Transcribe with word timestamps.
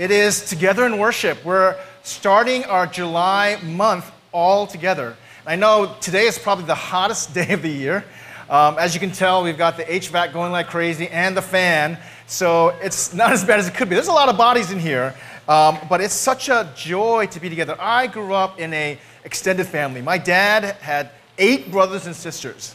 It 0.00 0.10
is 0.10 0.48
Together 0.48 0.86
in 0.86 0.96
Worship. 0.96 1.44
We're 1.44 1.78
starting 2.04 2.64
our 2.64 2.86
July 2.86 3.60
month 3.62 4.10
all 4.32 4.66
together. 4.66 5.14
I 5.44 5.56
know 5.56 5.94
today 6.00 6.24
is 6.24 6.38
probably 6.38 6.64
the 6.64 6.74
hottest 6.74 7.34
day 7.34 7.52
of 7.52 7.60
the 7.60 7.68
year. 7.68 8.02
Um, 8.48 8.78
as 8.78 8.94
you 8.94 9.00
can 9.00 9.10
tell, 9.10 9.42
we've 9.42 9.58
got 9.58 9.76
the 9.76 9.84
HVAC 9.84 10.32
going 10.32 10.52
like 10.52 10.68
crazy 10.68 11.06
and 11.08 11.36
the 11.36 11.42
fan, 11.42 11.98
so 12.26 12.70
it's 12.80 13.12
not 13.12 13.30
as 13.34 13.44
bad 13.44 13.58
as 13.58 13.68
it 13.68 13.74
could 13.74 13.90
be. 13.90 13.94
There's 13.94 14.08
a 14.08 14.12
lot 14.12 14.30
of 14.30 14.38
bodies 14.38 14.70
in 14.70 14.78
here, 14.78 15.14
um, 15.46 15.76
but 15.90 16.00
it's 16.00 16.14
such 16.14 16.48
a 16.48 16.72
joy 16.74 17.26
to 17.26 17.38
be 17.38 17.50
together. 17.50 17.76
I 17.78 18.06
grew 18.06 18.32
up 18.32 18.58
in 18.58 18.72
a 18.72 18.98
extended 19.26 19.66
family. 19.66 20.00
My 20.00 20.16
dad 20.16 20.76
had 20.76 21.10
eight 21.36 21.70
brothers 21.70 22.06
and 22.06 22.16
sisters, 22.16 22.74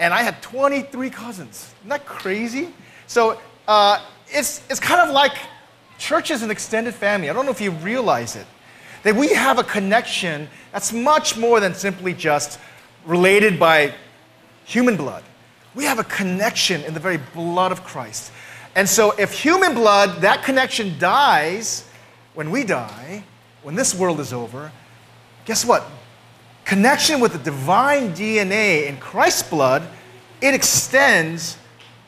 and 0.00 0.12
I 0.12 0.24
had 0.24 0.42
23 0.42 1.08
cousins. 1.10 1.72
Isn't 1.82 1.90
that 1.90 2.04
crazy? 2.04 2.74
So 3.06 3.40
uh, 3.68 4.04
it's, 4.26 4.60
it's 4.68 4.80
kind 4.80 5.00
of 5.08 5.14
like 5.14 5.36
church 5.98 6.30
is 6.30 6.42
an 6.42 6.50
extended 6.50 6.94
family. 6.94 7.30
I 7.30 7.32
don't 7.32 7.44
know 7.44 7.52
if 7.52 7.60
you 7.60 7.70
realize 7.70 8.36
it. 8.36 8.46
That 9.02 9.14
we 9.14 9.34
have 9.34 9.58
a 9.58 9.64
connection 9.64 10.48
that's 10.72 10.92
much 10.92 11.36
more 11.36 11.60
than 11.60 11.74
simply 11.74 12.14
just 12.14 12.58
related 13.04 13.58
by 13.58 13.94
human 14.64 14.96
blood. 14.96 15.22
We 15.74 15.84
have 15.84 15.98
a 15.98 16.04
connection 16.04 16.82
in 16.84 16.94
the 16.94 17.00
very 17.00 17.18
blood 17.34 17.72
of 17.72 17.84
Christ. 17.84 18.32
And 18.74 18.88
so, 18.88 19.12
if 19.12 19.32
human 19.32 19.74
blood, 19.74 20.22
that 20.22 20.42
connection 20.42 20.98
dies 20.98 21.88
when 22.34 22.50
we 22.50 22.64
die, 22.64 23.24
when 23.62 23.74
this 23.74 23.94
world 23.94 24.20
is 24.20 24.32
over, 24.32 24.72
guess 25.44 25.64
what? 25.64 25.84
Connection 26.64 27.20
with 27.20 27.32
the 27.32 27.38
divine 27.38 28.14
DNA 28.14 28.86
in 28.86 28.96
Christ's 28.96 29.48
blood, 29.48 29.86
it 30.40 30.54
extends 30.54 31.56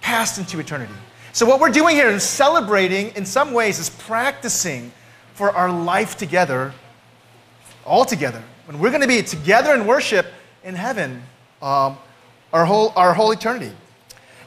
past 0.00 0.38
into 0.38 0.58
eternity. 0.58 0.94
So, 1.36 1.44
what 1.44 1.60
we're 1.60 1.68
doing 1.68 1.94
here 1.94 2.08
is 2.08 2.22
celebrating, 2.22 3.08
in 3.14 3.26
some 3.26 3.52
ways, 3.52 3.78
is 3.78 3.90
practicing 3.90 4.90
for 5.34 5.50
our 5.50 5.70
life 5.70 6.16
together, 6.16 6.72
all 7.84 8.06
together. 8.06 8.42
When 8.64 8.78
we're 8.78 8.88
going 8.88 9.02
to 9.02 9.06
be 9.06 9.20
together 9.20 9.74
in 9.74 9.86
worship 9.86 10.28
in 10.64 10.74
heaven 10.74 11.22
um, 11.60 11.98
our, 12.54 12.64
whole, 12.64 12.90
our 12.96 13.12
whole 13.12 13.32
eternity. 13.32 13.70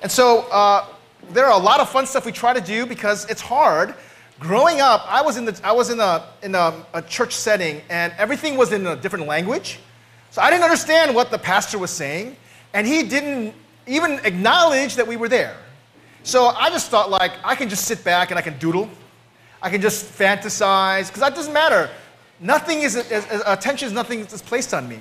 And 0.02 0.12
so, 0.12 0.48
uh, 0.50 0.88
there 1.30 1.46
are 1.46 1.52
a 1.52 1.64
lot 1.64 1.80
of 1.80 1.92
fun 1.92 2.08
stuff 2.08 2.26
we 2.26 2.32
try 2.32 2.54
to 2.54 2.62
do 2.62 2.88
because 2.88 3.30
it's 3.30 3.42
hard. 3.42 3.94
Growing 4.40 4.82
up, 4.82 5.06
I 5.08 5.22
was 5.22 5.38
in, 5.38 5.46
the, 5.46 5.62
I 5.64 5.74
was 5.74 5.92
in, 5.92 6.00
a, 6.00 6.26
in 6.42 6.56
a, 6.56 6.74
a 6.96 7.04
church 7.04 7.36
setting 7.36 7.84
and 7.92 8.14
everything 8.18 8.58
was 8.58 8.72
in 8.72 8.88
a 8.88 8.96
different 8.96 9.28
language. 9.28 9.78
So 10.32 10.42
I 10.42 10.50
didn't 10.50 10.64
understand 10.64 11.14
what 11.14 11.30
the 11.30 11.38
pastor 11.38 11.78
was 11.78 11.92
saying, 11.92 12.36
and 12.74 12.88
he 12.88 13.04
didn't 13.04 13.54
even 13.86 14.14
acknowledge 14.24 14.96
that 14.96 15.06
we 15.06 15.18
were 15.18 15.30
there. 15.30 15.56
So 16.24 16.48
I 16.48 16.70
just 16.70 16.90
thought, 16.90 17.10
like, 17.10 17.32
I 17.44 17.56
can 17.56 17.70
just 17.70 17.86
sit 17.86 18.04
back 18.04 18.32
and 18.32 18.38
I 18.38 18.42
can 18.42 18.58
doodle. 18.58 18.90
I 19.62 19.70
can 19.70 19.82
just 19.82 20.06
fantasize, 20.06 21.08
because 21.08 21.20
that 21.20 21.36
doesn't 21.36 21.54
matter. 21.54 21.90
Nothing 22.40 22.82
is, 22.82 22.96
is, 22.96 23.12
is, 23.12 23.44
attention 23.46 23.88
is 23.88 23.94
nothing 23.94 24.22
is 24.22 24.42
placed 24.42 24.74
on 24.74 24.88
me. 24.88 25.00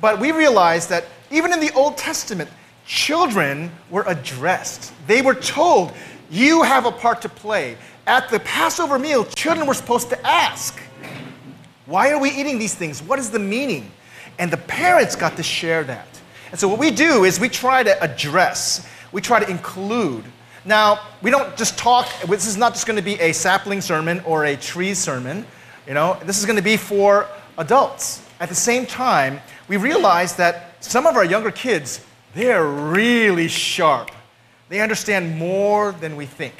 But 0.00 0.18
we 0.18 0.32
realized 0.32 0.88
that 0.88 1.04
even 1.30 1.52
in 1.52 1.60
the 1.60 1.72
Old 1.74 1.98
Testament, 1.98 2.48
children 2.86 3.70
were 3.90 4.04
addressed. 4.06 4.92
They 5.06 5.20
were 5.20 5.34
told, 5.34 5.92
You 6.30 6.62
have 6.62 6.86
a 6.86 6.92
part 6.92 7.20
to 7.22 7.28
play. 7.28 7.76
At 8.06 8.30
the 8.30 8.40
Passover 8.40 8.98
meal, 8.98 9.24
children 9.24 9.66
were 9.66 9.74
supposed 9.74 10.08
to 10.08 10.26
ask, 10.26 10.80
Why 11.84 12.10
are 12.10 12.18
we 12.18 12.30
eating 12.30 12.58
these 12.58 12.74
things? 12.74 13.02
What 13.02 13.18
is 13.18 13.30
the 13.30 13.38
meaning? 13.38 13.90
And 14.38 14.50
the 14.50 14.56
parents 14.56 15.16
got 15.16 15.36
to 15.36 15.42
share 15.42 15.84
that. 15.84 16.08
And 16.50 16.58
so, 16.58 16.68
what 16.68 16.78
we 16.78 16.90
do 16.90 17.24
is 17.24 17.38
we 17.38 17.50
try 17.50 17.82
to 17.82 18.02
address, 18.02 18.88
we 19.12 19.20
try 19.20 19.40
to 19.40 19.50
include. 19.50 20.24
Now, 20.68 21.00
we 21.22 21.30
don't 21.30 21.56
just 21.56 21.78
talk, 21.78 22.06
this 22.28 22.46
is 22.46 22.58
not 22.58 22.74
just 22.74 22.86
going 22.86 22.98
to 22.98 23.02
be 23.02 23.14
a 23.14 23.32
sapling 23.32 23.80
sermon 23.80 24.20
or 24.26 24.44
a 24.44 24.54
tree 24.54 24.92
sermon. 24.92 25.46
You 25.86 25.94
know, 25.94 26.18
this 26.26 26.38
is 26.38 26.44
going 26.44 26.58
to 26.58 26.62
be 26.62 26.76
for 26.76 27.26
adults. 27.56 28.22
At 28.38 28.50
the 28.50 28.54
same 28.54 28.84
time, 28.84 29.40
we 29.66 29.78
realize 29.78 30.36
that 30.36 30.84
some 30.84 31.06
of 31.06 31.16
our 31.16 31.24
younger 31.24 31.50
kids 31.50 32.04
they're 32.34 32.66
really 32.66 33.48
sharp. 33.48 34.10
They 34.68 34.82
understand 34.82 35.38
more 35.38 35.92
than 35.92 36.16
we 36.16 36.26
think. 36.26 36.54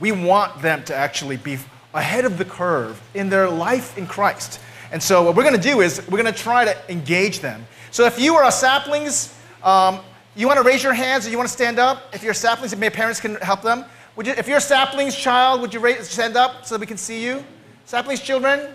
We 0.00 0.10
want 0.10 0.62
them 0.62 0.82
to 0.84 0.94
actually 0.94 1.36
be 1.36 1.58
ahead 1.92 2.24
of 2.24 2.38
the 2.38 2.46
curve 2.46 2.98
in 3.12 3.28
their 3.28 3.50
life 3.50 3.98
in 3.98 4.06
Christ. 4.06 4.58
And 4.90 5.02
so, 5.02 5.22
what 5.22 5.36
we're 5.36 5.42
going 5.42 5.54
to 5.54 5.60
do 5.60 5.82
is 5.82 6.00
we're 6.08 6.22
going 6.22 6.32
to 6.32 6.42
try 6.42 6.64
to 6.64 6.76
engage 6.90 7.40
them. 7.40 7.66
So, 7.90 8.06
if 8.06 8.18
you 8.18 8.36
are 8.36 8.44
a 8.44 8.50
saplings, 8.50 9.38
um, 9.62 10.00
you 10.36 10.46
want 10.46 10.58
to 10.58 10.64
raise 10.64 10.82
your 10.82 10.94
hands 10.94 11.26
or 11.26 11.30
you 11.30 11.36
want 11.36 11.48
to 11.48 11.52
stand 11.54 11.78
up? 11.78 12.12
If 12.12 12.22
you're 12.22 12.34
saplings, 12.34 12.72
if 12.72 12.78
maybe 12.78 12.94
parents 12.94 13.20
can 13.20 13.36
help 13.36 13.62
them. 13.62 13.84
Would 14.16 14.26
you, 14.26 14.32
if 14.34 14.48
you're 14.48 14.58
a 14.58 14.60
saplings 14.60 15.14
child, 15.14 15.60
would 15.60 15.74
you 15.74 15.80
raise, 15.80 16.08
stand 16.08 16.36
up 16.36 16.66
so 16.66 16.74
that 16.74 16.80
we 16.80 16.86
can 16.86 16.96
see 16.96 17.24
you? 17.24 17.44
Saplings 17.84 18.20
children? 18.20 18.74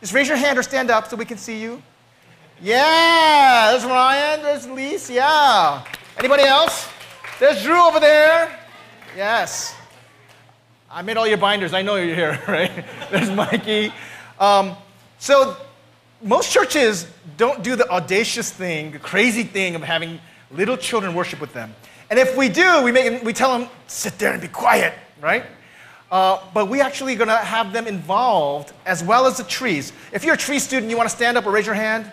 Just 0.00 0.12
raise 0.12 0.28
your 0.28 0.36
hand 0.36 0.58
or 0.58 0.62
stand 0.62 0.90
up 0.90 1.08
so 1.08 1.16
we 1.16 1.24
can 1.24 1.38
see 1.38 1.60
you. 1.60 1.82
Yeah, 2.62 3.70
there's 3.72 3.84
Ryan, 3.84 4.42
there's 4.42 4.66
Lise, 4.66 5.10
yeah. 5.10 5.82
Anybody 6.18 6.44
else? 6.44 6.88
There's 7.40 7.62
Drew 7.62 7.80
over 7.80 7.98
there. 8.00 8.58
Yes. 9.16 9.74
I 10.90 11.02
made 11.02 11.16
all 11.16 11.26
your 11.26 11.38
binders. 11.38 11.74
I 11.74 11.82
know 11.82 11.96
you're 11.96 12.14
here, 12.14 12.40
right? 12.48 12.84
there's 13.10 13.30
Mikey. 13.30 13.92
Um, 14.38 14.76
so 15.18 15.56
most 16.24 16.50
churches 16.50 17.06
don't 17.36 17.62
do 17.62 17.76
the 17.76 17.88
audacious 17.90 18.50
thing, 18.50 18.90
the 18.92 18.98
crazy 18.98 19.44
thing 19.44 19.74
of 19.74 19.82
having 19.82 20.18
little 20.50 20.76
children 20.76 21.14
worship 21.14 21.40
with 21.40 21.52
them. 21.52 21.74
And 22.10 22.18
if 22.18 22.36
we 22.36 22.48
do, 22.48 22.82
we, 22.82 22.92
make, 22.92 23.22
we 23.22 23.32
tell 23.32 23.56
them, 23.56 23.68
sit 23.86 24.18
there 24.18 24.32
and 24.32 24.40
be 24.40 24.48
quiet, 24.48 24.94
right? 25.20 25.44
Uh, 26.10 26.38
but 26.54 26.68
we 26.68 26.80
actually 26.80 27.14
going 27.14 27.28
to 27.28 27.36
have 27.36 27.72
them 27.72 27.86
involved 27.86 28.72
as 28.86 29.04
well 29.04 29.26
as 29.26 29.36
the 29.36 29.44
trees. 29.44 29.92
If 30.12 30.24
you're 30.24 30.34
a 30.34 30.38
tree 30.38 30.58
student, 30.58 30.90
you 30.90 30.96
want 30.96 31.08
to 31.08 31.14
stand 31.14 31.36
up 31.36 31.46
or 31.46 31.50
raise 31.50 31.66
your 31.66 31.74
hand? 31.74 32.10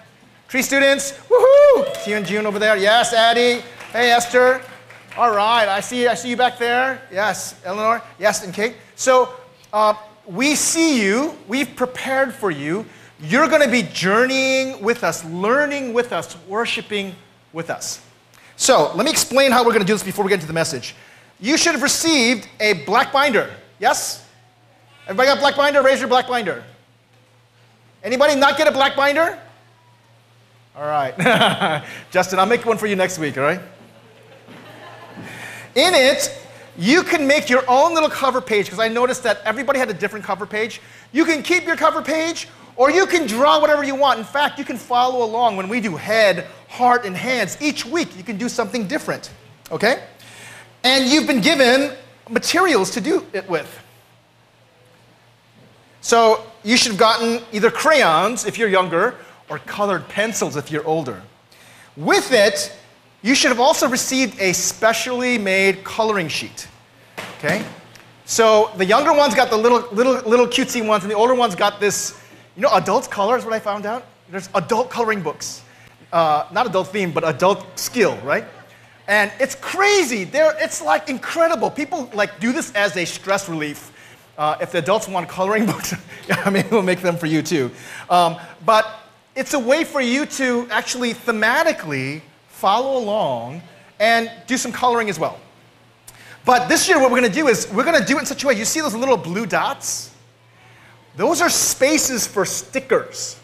Tree 0.50 0.62
students, 0.62 1.14
woohoo! 1.30 1.96
See 1.98 2.12
you 2.12 2.18
and 2.18 2.26
June 2.26 2.46
over 2.46 2.60
there. 2.60 2.76
Yes, 2.76 3.14
Addie. 3.14 3.64
Hey, 3.94 4.12
Esther. 4.12 4.62
All 5.18 5.32
right, 5.32 5.68
I 5.68 5.80
see, 5.82 6.08
I 6.08 6.16
see 6.16 6.30
you 6.30 6.38
back 6.38 6.58
there. 6.58 7.02
Yes, 7.12 7.56
Eleanor. 7.64 8.02
Yes, 8.20 8.44
and 8.44 8.54
Kate. 8.54 8.76
So 8.96 9.34
uh, 9.72 9.94
we 10.26 10.56
see 10.56 11.02
you. 11.02 11.38
We've 11.48 11.74
prepared 11.76 12.34
for 12.34 12.52
you. 12.52 12.86
You're 13.22 13.48
going 13.48 13.62
to 13.62 13.70
be 13.70 13.84
journeying 13.84 14.82
with 14.82 15.04
us, 15.04 15.24
learning 15.26 15.94
with 15.94 16.12
us, 16.12 16.36
worshiping 16.48 17.16
with 17.54 17.70
us. 17.70 18.02
So 18.56 18.92
let 18.96 19.06
me 19.06 19.12
explain 19.12 19.52
how 19.52 19.64
we're 19.64 19.74
going 19.74 19.82
to 19.82 19.88
do 19.88 19.94
this 19.94 20.04
before 20.04 20.26
we 20.26 20.30
get 20.30 20.36
into 20.36 20.48
the 20.48 20.54
message. 20.54 20.96
You 21.40 21.58
should 21.58 21.74
have 21.74 21.84
received 21.84 22.48
a 22.60 22.74
black 22.86 23.12
binder. 23.12 23.54
Yes? 23.80 24.28
Everybody 25.06 25.28
got 25.28 25.38
a 25.38 25.40
black 25.40 25.56
binder? 25.56 25.82
Raise 25.82 26.00
your 26.00 26.08
black 26.08 26.28
binder. 26.28 26.64
Anybody 28.04 28.36
not 28.36 28.58
get 28.58 28.68
a 28.68 28.72
black 28.72 28.96
binder? 28.96 29.40
All 30.76 30.84
right. 30.84 31.84
Justin, 32.12 32.40
I'll 32.40 32.46
make 32.46 32.66
one 32.66 32.78
for 32.78 32.88
you 32.88 32.96
next 32.96 33.20
week, 33.20 33.38
all 33.38 33.44
right? 33.44 33.60
In 35.76 35.94
it, 35.94 36.41
you 36.78 37.04
can 37.04 37.28
make 37.28 37.50
your 37.50 37.64
own 37.68 37.94
little 37.94 38.10
cover 38.10 38.42
page 38.42 38.66
because 38.66 38.80
I 38.80 38.88
noticed 38.88 39.24
that 39.24 39.42
everybody 39.44 39.80
had 39.80 39.90
a 39.90 39.94
different 39.94 40.26
cover 40.26 40.46
page. 40.46 40.82
You 41.12 41.26
can 41.26 41.44
keep 41.44 41.66
your 41.66 41.76
cover 41.76 42.02
page 42.02 42.48
or 42.76 42.90
you 42.90 43.06
can 43.06 43.28
draw 43.28 43.60
whatever 43.60 43.84
you 43.84 43.96
want. 43.96 44.20
In 44.20 44.26
fact, 44.26 44.58
you 44.58 44.66
can 44.66 44.78
follow 44.78 45.24
along 45.24 45.58
when 45.58 45.68
we 45.68 45.82
do 45.82 45.96
head, 45.96 46.48
heart, 46.70 47.06
and 47.06 47.16
hands. 47.16 47.58
Each 47.62 47.86
week, 47.86 48.16
you 48.18 48.24
can 48.24 48.38
do 48.38 48.48
something 48.48 48.88
different, 48.88 49.32
okay? 49.72 50.04
And 50.84 51.08
you've 51.08 51.28
been 51.28 51.42
given 51.42 51.96
materials 52.30 52.92
to 52.92 53.02
do 53.02 53.26
it 53.34 53.50
with. 53.50 53.80
So 56.00 56.44
you 56.64 56.78
should 56.78 56.94
have 56.94 57.00
gotten 57.00 57.42
either 57.52 57.70
crayons 57.70 58.46
if 58.46 58.58
you're 58.58 58.70
younger 58.70 59.16
or 59.50 59.60
colored 59.60 60.08
pencils 60.08 60.56
if 60.56 60.72
you're 60.72 60.86
older. 60.86 61.22
With 61.98 62.32
it, 62.32 62.74
you 63.22 63.36
should 63.36 63.50
have 63.50 63.60
also 63.60 63.88
received 63.88 64.40
a 64.40 64.54
specially 64.54 65.38
made 65.38 65.84
coloring 65.84 66.28
sheet. 66.28 66.68
Okay? 67.38 67.64
So 68.26 68.72
the 68.78 68.86
younger 68.86 69.14
ones 69.14 69.36
got 69.36 69.50
the 69.50 69.58
little, 69.58 69.88
little, 69.92 70.14
little 70.30 70.48
cutesy 70.48 70.86
ones, 70.86 71.04
and 71.04 71.12
the 71.12 71.16
older 71.16 71.36
ones 71.36 71.54
got 71.54 71.80
this, 71.80 72.20
you 72.56 72.62
know, 72.62 72.70
adult 72.74 73.12
color 73.12 73.38
is 73.38 73.46
what 73.46 73.54
I 73.54 73.60
found 73.60 73.86
out. 73.86 74.06
There's 74.30 74.50
adult 74.56 74.90
coloring 74.90 75.22
books. 75.22 75.64
Uh, 76.12 76.48
not 76.52 76.66
adult 76.66 76.88
theme, 76.88 77.12
but 77.12 77.28
adult 77.28 77.78
skill, 77.80 78.18
right? 78.24 78.46
And 79.08 79.32
it's 79.40 79.56
crazy. 79.56 80.24
They're, 80.24 80.56
it's 80.58 80.82
like 80.82 81.10
incredible. 81.10 81.70
People 81.70 82.10
like 82.14 82.40
do 82.40 82.52
this 82.52 82.72
as 82.74 82.96
a 82.98 83.06
stress 83.06 83.50
relief. 83.50 83.92
Uh, 84.38 84.58
if 84.62 84.72
the 84.72 84.78
adults 84.80 85.08
want 85.08 85.28
coloring 85.28 85.66
books, 85.72 85.94
I 86.30 86.50
mean, 86.50 86.66
we'll 86.72 86.82
make 86.82 87.02
them 87.02 87.18
for 87.18 87.28
you 87.28 87.42
too. 87.42 87.72
Um, 88.10 88.38
but 88.66 88.88
it's 89.36 89.54
a 89.54 89.60
way 89.60 89.84
for 89.84 90.02
you 90.02 90.26
to 90.26 90.68
actually 90.72 91.14
thematically 91.14 92.22
follow 92.62 93.00
along 93.00 93.60
and 94.00 94.32
do 94.46 94.56
some 94.56 94.72
coloring 94.72 95.10
as 95.10 95.18
well. 95.18 95.40
But 96.46 96.70
this 96.70 96.88
year, 96.88 97.00
what 97.00 97.12
we're 97.12 97.20
going 97.20 97.32
to 97.32 97.40
do 97.42 97.48
is 97.48 97.68
we're 97.74 97.84
going 97.84 98.00
to 98.00 98.06
do 98.06 98.18
it 98.18 98.20
in 98.20 98.26
such 98.28 98.44
a 98.44 98.48
way. 98.48 98.54
You 98.54 98.66
see 98.66 98.82
those 98.82 98.94
little 98.94 99.18
blue 99.18 99.48
dots? 99.48 100.12
Those 101.16 101.42
are 101.42 101.50
spaces 101.50 102.28
for 102.28 102.46
stickers. 102.46 103.40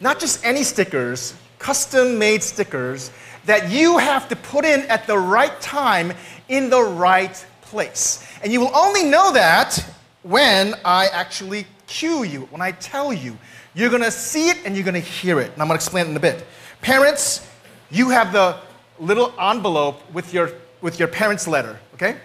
Not 0.00 0.18
just 0.18 0.44
any 0.44 0.62
stickers, 0.62 1.34
custom 1.58 2.18
made 2.18 2.42
stickers 2.42 3.10
that 3.44 3.70
you 3.70 3.98
have 3.98 4.26
to 4.28 4.36
put 4.36 4.64
in 4.64 4.80
at 4.88 5.06
the 5.06 5.18
right 5.18 5.60
time 5.60 6.14
in 6.48 6.70
the 6.70 6.82
right 6.82 7.46
place. 7.60 8.26
And 8.42 8.50
you 8.50 8.60
will 8.60 8.74
only 8.74 9.04
know 9.04 9.32
that 9.32 9.78
when 10.22 10.74
I 10.84 11.08
actually 11.08 11.66
cue 11.86 12.24
you, 12.24 12.40
when 12.50 12.62
I 12.62 12.72
tell 12.72 13.12
you. 13.12 13.36
You're 13.74 13.90
gonna 13.90 14.10
see 14.10 14.48
it 14.48 14.58
and 14.64 14.74
you're 14.74 14.84
gonna 14.84 14.98
hear 14.98 15.40
it. 15.40 15.52
And 15.52 15.60
I'm 15.60 15.68
gonna 15.68 15.74
explain 15.74 16.06
it 16.06 16.10
in 16.10 16.16
a 16.16 16.20
bit. 16.20 16.46
Parents, 16.80 17.46
you 17.90 18.10
have 18.10 18.32
the 18.32 18.56
little 18.98 19.32
envelope 19.40 20.00
with 20.12 20.32
your, 20.32 20.52
with 20.80 20.98
your 20.98 21.08
parents' 21.08 21.46
letter, 21.46 21.78
okay? 21.94 22.16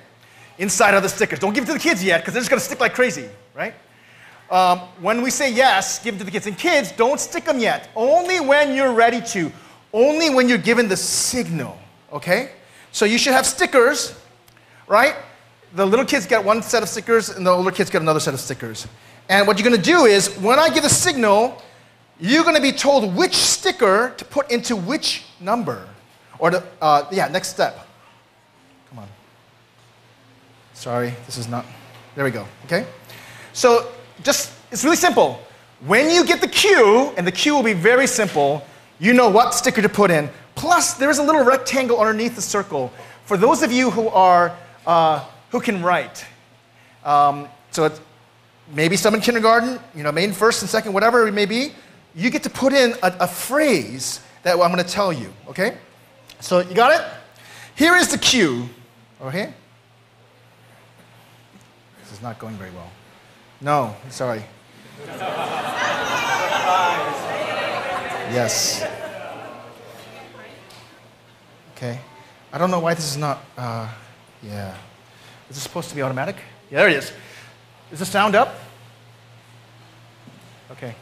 Inside 0.58 0.94
are 0.94 1.02
the 1.02 1.10
stickers. 1.10 1.40
Don't 1.40 1.54
give 1.54 1.64
it 1.64 1.68
to 1.68 1.74
the 1.74 1.80
kids 1.80 2.04
yet, 2.04 2.22
because 2.22 2.34
they're 2.34 2.42
just 2.42 2.50
gonna 2.50 2.60
stick 2.60 2.80
like 2.80 2.94
crazy, 2.94 3.30
right? 3.54 3.74
Um, 4.50 4.80
when 5.00 5.22
we 5.22 5.32
say 5.32 5.52
yes, 5.52 6.04
give 6.04 6.16
it 6.16 6.18
to 6.20 6.24
the 6.24 6.32
kids. 6.32 6.46
And 6.46 6.58
kids, 6.58 6.92
don't 6.92 7.20
stick 7.20 7.46
them 7.46 7.60
yet. 7.60 7.90
Only 7.96 8.40
when 8.42 8.76
you're 8.76 8.94
ready 8.94 9.22
to. 9.28 9.52
Only 9.94 10.30
when 10.30 10.50
you're 10.50 10.58
given 10.58 10.88
the 10.88 10.98
signal, 10.98 11.78
okay? 12.12 12.52
So 12.92 13.06
you 13.06 13.18
should 13.18 13.34
have 13.34 13.46
stickers, 13.46 14.14
right? 14.88 15.16
The 15.74 15.86
little 15.86 16.06
kids 16.06 16.26
get 16.26 16.44
one 16.44 16.62
set 16.62 16.84
of 16.84 16.90
stickers, 16.90 17.30
and 17.30 17.46
the 17.46 17.50
older 17.52 17.72
kids 17.72 17.90
get 17.90 18.02
another 18.02 18.20
set 18.20 18.34
of 18.34 18.40
stickers. 18.42 18.88
And 19.30 19.48
what 19.48 19.58
you're 19.58 19.70
gonna 19.70 19.82
do 19.82 20.06
is, 20.06 20.36
when 20.40 20.60
I 20.60 20.70
give 20.70 20.84
a 20.84 20.90
signal, 20.90 21.62
you're 22.22 22.44
gonna 22.44 22.62
be 22.62 22.72
told 22.72 23.16
which 23.16 23.36
sticker 23.36 24.14
to 24.16 24.24
put 24.24 24.52
into 24.52 24.76
which 24.76 25.24
number. 25.40 25.90
Or 26.38 26.52
the, 26.52 26.64
uh, 26.80 27.06
yeah, 27.12 27.28
next 27.28 27.50
step. 27.50 27.88
Come 28.90 29.00
on. 29.00 29.08
Sorry, 30.74 31.14
this 31.26 31.38
is 31.38 31.48
not, 31.48 31.66
there 32.16 32.24
we 32.24 32.32
go, 32.32 32.46
okay? 32.66 32.86
So 33.54 33.92
just, 34.24 34.54
it's 34.72 34.84
really 34.84 34.96
simple. 34.96 35.42
When 35.86 36.12
you 36.12 36.24
get 36.24 36.42
the 36.42 36.48
cue, 36.48 37.12
and 37.18 37.26
the 37.26 37.32
cue 37.32 37.56
will 37.56 37.64
be 37.64 37.74
very 37.74 38.06
simple, 38.06 38.64
you 39.00 39.14
know 39.14 39.30
what 39.30 39.56
sticker 39.56 39.82
to 39.82 39.90
put 39.90 40.12
in. 40.12 40.30
Plus, 40.54 40.94
there's 40.94 41.18
a 41.18 41.24
little 41.24 41.44
rectangle 41.44 42.00
underneath 42.00 42.36
the 42.36 42.42
circle. 42.42 42.94
For 43.26 43.36
those 43.36 43.64
of 43.64 43.72
you 43.72 43.90
who 43.90 44.10
are, 44.10 44.56
uh, 44.86 45.26
who 45.50 45.60
can 45.60 45.82
write, 45.82 46.24
um, 47.04 47.48
so 47.72 47.86
it's, 47.86 48.00
maybe 48.74 48.96
some 48.96 49.16
in 49.16 49.22
kindergarten, 49.22 49.80
you 49.96 50.04
know, 50.04 50.12
main 50.12 50.32
first 50.32 50.62
and 50.62 50.70
second, 50.70 50.94
whatever 50.94 51.28
it 51.28 51.34
may 51.34 51.46
be, 51.46 51.74
you 52.16 52.30
get 52.30 52.44
to 52.44 52.50
put 52.50 52.74
in 52.74 52.94
a, 53.04 53.14
a 53.22 53.28
phrase 53.28 54.22
that 54.44 54.54
I'm 54.54 54.72
going 54.72 54.78
to 54.78 54.84
tell 54.84 55.14
you, 55.14 55.34
okay? 55.48 55.78
So 56.40 56.60
you 56.60 56.74
got 56.74 57.00
it? 57.00 57.06
Here 57.76 57.96
is 57.96 58.10
the 58.10 58.18
cue, 58.18 58.70
okay? 59.22 59.54
This 62.04 62.12
is 62.14 62.22
not 62.22 62.40
going 62.40 62.56
very 62.56 62.72
well. 62.72 62.92
No, 63.62 63.96
sorry. 64.10 64.44
yes. 68.34 68.86
Okay. 71.76 72.00
I 72.52 72.58
don't 72.58 72.72
know 72.72 72.80
why 72.80 72.94
this 72.94 73.10
is 73.10 73.18
not, 73.18 73.44
uh, 73.58 73.88
yeah. 74.44 74.76
Is 75.50 75.56
this 75.56 75.64
supposed 75.64 75.90
to 75.90 75.96
be 75.96 76.02
automatic? 76.02 76.36
Yeah, 76.70 76.80
there 76.80 76.90
it 76.90 76.98
is. 76.98 77.12
Is 77.92 78.00
the 78.00 78.06
sound 78.06 78.36
up? 78.36 78.56
Okay. 80.72 80.96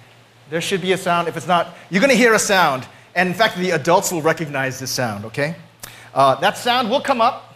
There 0.50 0.62
should 0.62 0.81
be 0.81 0.94
a 0.94 0.98
sound. 0.98 1.28
If 1.28 1.38
it's 1.38 1.48
not, 1.48 1.75
you're 1.90 2.01
going 2.01 2.12
to 2.12 2.18
hear 2.18 2.34
a 2.34 2.40
sound. 2.40 2.88
And 3.16 3.30
in 3.30 3.36
fact, 3.36 3.57
the 3.57 3.72
adults 3.72 4.12
will 4.12 4.22
recognize 4.22 4.80
this 4.80 4.92
sound, 4.92 5.25
okay? 5.25 5.56
Uh, 6.13 6.36
that 6.36 6.57
sound 6.57 6.90
will 6.90 7.01
come 7.01 7.22
up. 7.22 7.56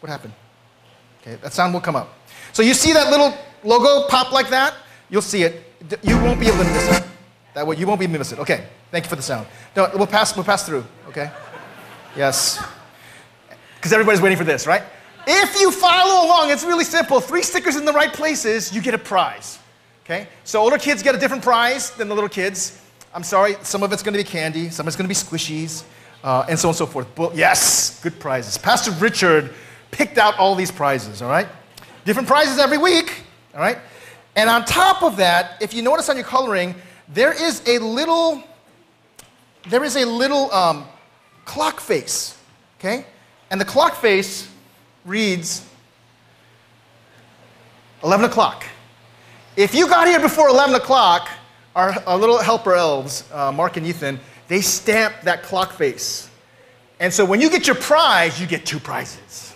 What 0.00 0.10
happened? 0.10 0.34
Okay, 1.22 1.36
that 1.36 1.52
sound 1.52 1.72
will 1.72 1.80
come 1.80 1.96
up. 1.96 2.12
So 2.52 2.62
you 2.62 2.74
see 2.74 2.92
that 2.92 3.10
little 3.10 3.34
logo 3.62 4.06
pop 4.08 4.32
like 4.32 4.50
that? 4.50 4.74
You'll 5.08 5.22
see 5.22 5.42
it. 5.42 5.64
You 6.02 6.16
won't 6.18 6.40
be 6.40 6.46
able 6.46 6.58
to 6.58 6.64
miss 6.64 6.98
it. 6.98 7.04
That 7.54 7.66
way, 7.66 7.76
you 7.76 7.86
won't 7.86 8.00
be 8.00 8.04
able 8.04 8.14
to 8.14 8.18
miss 8.18 8.32
it. 8.32 8.38
Okay, 8.40 8.66
thank 8.90 9.04
you 9.04 9.08
for 9.08 9.16
the 9.16 9.22
sound. 9.22 9.46
No, 9.76 9.90
we'll 9.94 10.06
pass, 10.06 10.34
we'll 10.34 10.44
pass 10.44 10.66
through, 10.66 10.84
okay? 11.08 11.30
Yes. 12.16 12.62
Because 13.76 13.92
everybody's 13.92 14.20
waiting 14.20 14.38
for 14.38 14.44
this, 14.44 14.66
right? 14.66 14.82
If 15.26 15.58
you 15.60 15.70
follow 15.70 16.26
along, 16.26 16.50
it's 16.50 16.64
really 16.64 16.84
simple. 16.84 17.20
Three 17.20 17.42
stickers 17.42 17.76
in 17.76 17.84
the 17.84 17.92
right 17.92 18.12
places, 18.12 18.74
you 18.74 18.82
get 18.82 18.94
a 18.94 18.98
prize. 18.98 19.58
Okay? 20.04 20.28
So 20.44 20.60
older 20.60 20.78
kids 20.78 21.02
get 21.02 21.14
a 21.14 21.18
different 21.18 21.42
prize 21.42 21.90
than 21.92 22.08
the 22.08 22.14
little 22.14 22.28
kids. 22.28 22.80
I'm 23.14 23.22
sorry, 23.22 23.56
some 23.62 23.82
of 23.82 23.92
it's 23.92 24.02
going 24.02 24.12
to 24.12 24.18
be 24.18 24.24
candy, 24.24 24.68
some 24.68 24.84
of 24.84 24.88
it's 24.88 24.96
going 24.96 25.08
to 25.08 25.08
be 25.08 25.14
squishies, 25.14 25.84
uh, 26.22 26.44
and 26.48 26.58
so 26.58 26.68
on 26.68 26.70
and 26.72 26.76
so 26.76 26.86
forth. 26.86 27.06
But 27.14 27.34
yes, 27.34 28.00
good 28.02 28.18
prizes. 28.18 28.58
Pastor 28.58 28.90
Richard 28.92 29.52
picked 29.90 30.18
out 30.18 30.38
all 30.38 30.54
these 30.54 30.70
prizes, 30.70 31.22
all 31.22 31.28
right? 31.28 31.46
Different 32.04 32.28
prizes 32.28 32.58
every 32.58 32.76
week, 32.76 33.22
all 33.54 33.60
right? 33.60 33.78
And 34.36 34.50
on 34.50 34.64
top 34.64 35.02
of 35.02 35.16
that, 35.16 35.62
if 35.62 35.72
you 35.72 35.80
notice 35.80 36.08
on 36.08 36.16
your 36.16 36.24
coloring, 36.24 36.74
there 37.08 37.32
is 37.32 37.62
a 37.66 37.78
little, 37.78 38.42
there 39.68 39.84
is 39.84 39.96
a 39.96 40.04
little 40.04 40.52
um, 40.52 40.86
clock 41.44 41.80
face, 41.80 42.36
okay? 42.78 43.06
And 43.50 43.60
the 43.60 43.64
clock 43.64 43.94
face 43.94 44.50
reads 45.04 45.66
11 48.02 48.26
o'clock. 48.26 48.64
If 49.56 49.72
you 49.72 49.86
got 49.86 50.08
here 50.08 50.18
before 50.18 50.48
11 50.48 50.74
o'clock, 50.74 51.30
our, 51.76 51.92
our 52.08 52.18
little 52.18 52.38
helper 52.38 52.74
elves, 52.74 53.22
uh, 53.32 53.52
Mark 53.52 53.76
and 53.76 53.86
Ethan, 53.86 54.18
they 54.48 54.60
stamp 54.60 55.14
that 55.22 55.44
clock 55.44 55.72
face. 55.72 56.28
And 56.98 57.12
so 57.12 57.24
when 57.24 57.40
you 57.40 57.48
get 57.48 57.68
your 57.68 57.76
prize, 57.76 58.40
you 58.40 58.48
get 58.48 58.66
two 58.66 58.80
prizes. 58.80 59.54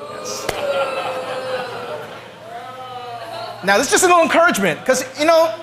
Yes. 0.00 0.46
Now, 3.62 3.76
this 3.76 3.88
is 3.88 3.92
just 3.92 4.04
a 4.04 4.06
little 4.06 4.22
encouragement, 4.22 4.80
because, 4.80 5.04
you 5.18 5.26
know, 5.26 5.54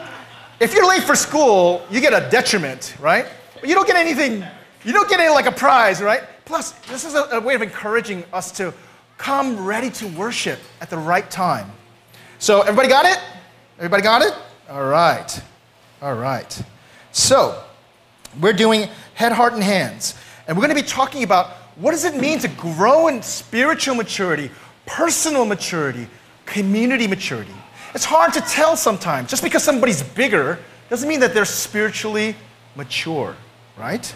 if 0.60 0.76
you're 0.76 0.88
late 0.88 1.04
for 1.04 1.16
school, 1.16 1.84
you 1.90 2.00
get 2.00 2.14
a 2.14 2.30
detriment, 2.30 2.96
right? 3.00 3.26
But 3.60 3.68
you 3.68 3.74
don't 3.74 3.88
get 3.88 3.96
anything, 3.96 4.46
you 4.84 4.94
don't 4.94 5.10
get 5.10 5.20
any, 5.20 5.30
like 5.30 5.48
a 5.48 5.52
prize, 5.52 6.00
right? 6.00 6.22
Plus, 6.46 6.74
this 6.90 7.06
is 7.06 7.16
a, 7.16 7.24
a 7.32 7.40
way 7.40 7.56
of 7.56 7.64
encouraging 7.64 8.24
us 8.34 8.52
to 8.54 8.72
come 9.18 9.66
ready 9.66 9.90
to 9.90 10.08
worship 10.10 10.60
at 10.80 10.92
the 10.92 10.98
right 10.98 11.30
time. 11.32 11.72
So, 12.42 12.62
everybody 12.62 12.88
got 12.88 13.06
it? 13.06 13.20
Everybody 13.78 14.02
got 14.02 14.24
it? 14.24 14.34
All 14.68 14.88
right. 14.88 15.44
All 16.02 16.16
right. 16.16 16.64
So, 17.12 17.64
we're 18.40 18.52
doing 18.52 18.90
head, 19.14 19.32
heart, 19.32 19.54
and 19.54 19.62
hands. 19.62 20.16
And 20.48 20.58
we're 20.58 20.66
going 20.66 20.76
to 20.76 20.82
be 20.82 20.88
talking 20.88 21.22
about 21.22 21.52
what 21.76 21.92
does 21.92 22.04
it 22.04 22.16
mean 22.16 22.40
to 22.40 22.48
grow 22.48 23.10
in 23.10 23.22
spiritual 23.22 23.94
maturity, 23.94 24.50
personal 24.88 25.46
maturity, 25.46 26.08
community 26.48 27.06
maturity. 27.06 27.54
It's 27.94 28.06
hard 28.06 28.34
to 28.34 28.42
tell 28.42 28.76
sometimes. 28.76 29.30
Just 29.30 29.44
because 29.44 29.64
somebody's 29.64 30.02
bigger 30.02 30.58
doesn't 30.90 31.08
mean 31.08 31.20
that 31.20 31.36
they're 31.36 31.46
spiritually 31.46 32.36
mature, 32.76 33.36
right? 33.78 34.16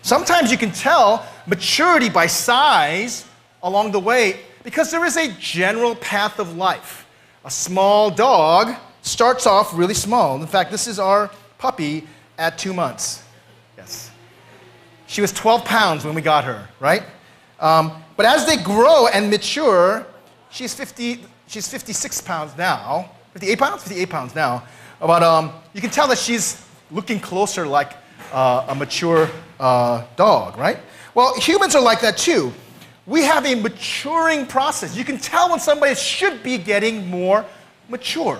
Sometimes 0.00 0.50
you 0.50 0.56
can 0.56 0.70
tell 0.70 1.28
maturity 1.46 2.08
by 2.08 2.28
size 2.28 3.26
along 3.62 3.92
the 3.92 4.00
way 4.00 4.40
because 4.64 4.90
there 4.90 5.04
is 5.04 5.18
a 5.18 5.30
general 5.34 5.94
path 5.96 6.38
of 6.38 6.56
life. 6.56 7.04
A 7.44 7.50
small 7.50 8.10
dog 8.10 8.74
starts 9.02 9.46
off 9.46 9.76
really 9.76 9.94
small. 9.94 10.40
In 10.40 10.46
fact, 10.46 10.70
this 10.70 10.86
is 10.86 10.98
our 10.98 11.30
puppy 11.58 12.06
at 12.36 12.58
two 12.58 12.72
months. 12.72 13.22
Yes. 13.76 14.10
She 15.06 15.20
was 15.20 15.32
12 15.32 15.64
pounds 15.64 16.04
when 16.04 16.14
we 16.14 16.20
got 16.20 16.44
her, 16.44 16.68
right? 16.80 17.02
Um, 17.60 18.02
but 18.16 18.26
as 18.26 18.46
they 18.46 18.56
grow 18.56 19.06
and 19.08 19.30
mature, 19.30 20.06
she's, 20.50 20.74
50, 20.74 21.24
she's 21.46 21.68
56 21.68 22.20
pounds 22.22 22.56
now. 22.56 23.10
58 23.32 23.58
pounds? 23.58 23.82
58 23.84 24.10
pounds 24.10 24.34
now. 24.34 24.64
But 25.00 25.22
um, 25.22 25.52
you 25.72 25.80
can 25.80 25.90
tell 25.90 26.08
that 26.08 26.18
she's 26.18 26.64
looking 26.90 27.20
closer 27.20 27.66
like 27.66 27.92
uh, 28.32 28.66
a 28.68 28.74
mature 28.74 29.30
uh, 29.60 30.04
dog, 30.16 30.56
right? 30.56 30.78
Well, 31.14 31.38
humans 31.40 31.74
are 31.74 31.82
like 31.82 32.00
that 32.00 32.16
too. 32.16 32.52
We 33.08 33.22
have 33.22 33.46
a 33.46 33.54
maturing 33.54 34.44
process. 34.44 34.94
You 34.94 35.02
can 35.02 35.16
tell 35.16 35.48
when 35.48 35.60
somebody 35.60 35.94
should 35.94 36.42
be 36.42 36.58
getting 36.58 37.08
more 37.08 37.46
mature, 37.88 38.38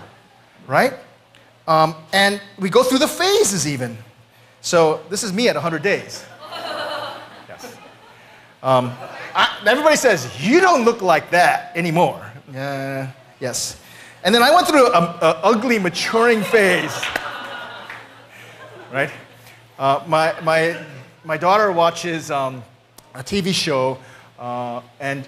right? 0.66 0.92
Um, 1.66 1.94
and 2.12 2.38
we 2.58 2.68
go 2.68 2.82
through 2.82 2.98
the 2.98 3.08
phases 3.08 3.66
even. 3.66 3.96
So 4.60 5.00
this 5.08 5.22
is 5.22 5.32
me 5.32 5.48
at 5.48 5.54
100 5.54 5.82
days. 5.82 6.24
Yes. 7.48 7.76
Um, 8.62 8.92
I, 9.34 9.58
everybody 9.66 9.96
says, 9.96 10.28
you 10.38 10.60
don't 10.60 10.84
look 10.84 11.00
like 11.00 11.30
that 11.30 11.74
anymore. 11.74 12.20
Uh, 12.54 13.06
yes. 13.40 13.80
And 14.22 14.34
then 14.34 14.42
I 14.42 14.54
went 14.54 14.68
through 14.68 14.86
an 14.92 15.14
ugly 15.20 15.78
maturing 15.78 16.42
phase, 16.42 16.94
right? 18.92 19.10
Uh, 19.78 20.04
my, 20.06 20.38
my, 20.42 20.78
my 21.24 21.38
daughter 21.38 21.72
watches 21.72 22.30
um, 22.30 22.62
a 23.14 23.22
TV 23.22 23.54
show, 23.54 23.96
uh, 24.38 24.82
and 25.00 25.26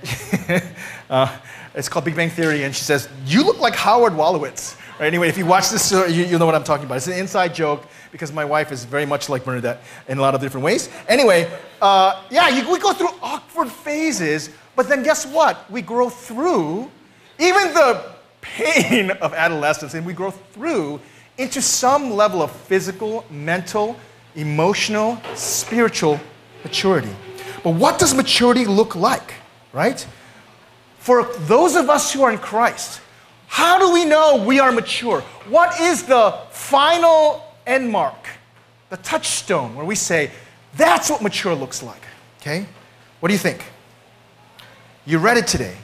uh, 1.11 1.39
it's 1.75 1.89
called 1.89 2.05
Big 2.05 2.17
Bang 2.17 2.31
Theory, 2.31 2.65
and 2.65 2.75
she 2.75 2.85
says, 2.85 3.09
You 3.27 3.45
look 3.45 3.59
like 3.61 3.75
Howard 3.75 4.13
Wolowitz. 4.13 4.77
Right, 4.99 5.07
anyway, 5.07 5.29
if 5.29 5.39
you 5.39 5.47
watch 5.47 5.71
this, 5.71 5.91
you, 5.91 6.05
you 6.05 6.39
know 6.39 6.47
what 6.47 6.55
I'm 6.55 6.65
talking 6.65 6.85
about. 6.85 6.99
It's 6.99 7.07
an 7.07 7.15
inside 7.15 7.55
joke 7.55 7.87
because 8.13 8.33
my 8.33 8.45
wife 8.45 8.71
is 8.71 8.85
very 8.85 9.07
much 9.07 9.29
like 9.29 9.45
Bernadette 9.45 9.83
in 10.09 10.19
a 10.19 10.21
lot 10.21 10.35
of 10.35 10.41
different 10.41 10.65
ways. 10.65 10.91
Anyway, 11.09 11.51
uh, 11.81 12.23
yeah, 12.31 12.49
you, 12.49 12.71
we 12.71 12.79
go 12.79 12.93
through 12.93 13.09
awkward 13.23 13.71
phases, 13.71 14.51
but 14.77 14.89
then 14.89 15.03
guess 15.03 15.27
what? 15.27 15.71
We 15.71 15.81
grow 15.81 16.11
through 16.11 16.91
even 17.39 17.73
the 17.73 18.13
pain 18.43 19.11
of 19.23 19.33
adolescence, 19.33 19.95
and 19.95 20.05
we 20.05 20.13
grow 20.13 20.31
through 20.31 21.01
into 21.39 21.63
some 21.63 22.11
level 22.11 22.43
of 22.43 22.51
physical, 22.51 23.25
mental, 23.31 23.97
emotional, 24.35 25.19
spiritual 25.35 26.21
maturity. 26.63 27.15
But 27.63 27.75
what 27.75 27.99
does 27.99 28.15
maturity 28.15 28.67
look 28.67 28.95
like, 28.95 29.35
right? 29.73 30.07
For 30.99 31.25
those 31.41 31.77
of 31.77 31.89
us 31.91 32.13
who 32.13 32.23
are 32.23 32.33
in 32.33 32.39
Christ, 32.39 33.01
How 33.51 33.81
do 33.81 33.93
we 33.93 34.05
know 34.05 34.45
we 34.45 34.61
are 34.61 34.71
mature? 34.71 35.23
What 35.49 35.81
is 35.81 36.05
the 36.05 36.39
final 36.51 37.45
end 37.67 37.91
mark, 37.91 38.29
the 38.91 38.97
touchstone 38.99 39.75
where 39.75 39.85
we 39.85 39.97
say, 39.97 40.31
that's 40.77 41.11
what 41.11 41.21
mature 41.21 41.53
looks 41.53 41.83
like? 41.83 42.01
Okay? 42.41 42.65
What 43.19 43.29
do 43.29 43.35
you 43.35 43.41
think? 43.41 43.65
You 45.05 45.19
read 45.19 45.37
it 45.37 45.49
today. 45.49 45.77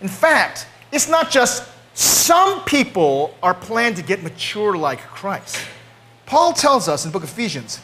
In 0.00 0.06
fact, 0.06 0.68
it's 0.92 1.08
not 1.08 1.32
just 1.32 1.68
some 1.94 2.62
people 2.64 3.34
are 3.42 3.54
planned 3.54 3.96
to 3.96 4.02
get 4.02 4.22
mature 4.22 4.76
like 4.76 5.00
Christ. 5.00 5.58
Paul 6.26 6.52
tells 6.52 6.88
us 6.88 7.04
in 7.04 7.10
the 7.10 7.12
book 7.12 7.24
of 7.24 7.30
Ephesians, 7.30 7.80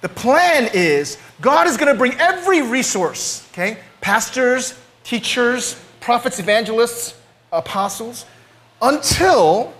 the 0.00 0.08
plan 0.08 0.70
is 0.72 1.18
God 1.40 1.66
is 1.66 1.76
going 1.76 1.92
to 1.92 1.98
bring 1.98 2.14
every 2.14 2.62
resource, 2.62 3.46
okay? 3.52 3.78
Pastors, 4.00 4.78
teachers, 5.04 5.82
prophets, 6.00 6.38
evangelists, 6.38 7.14
apostles, 7.52 8.26
until 8.80 9.72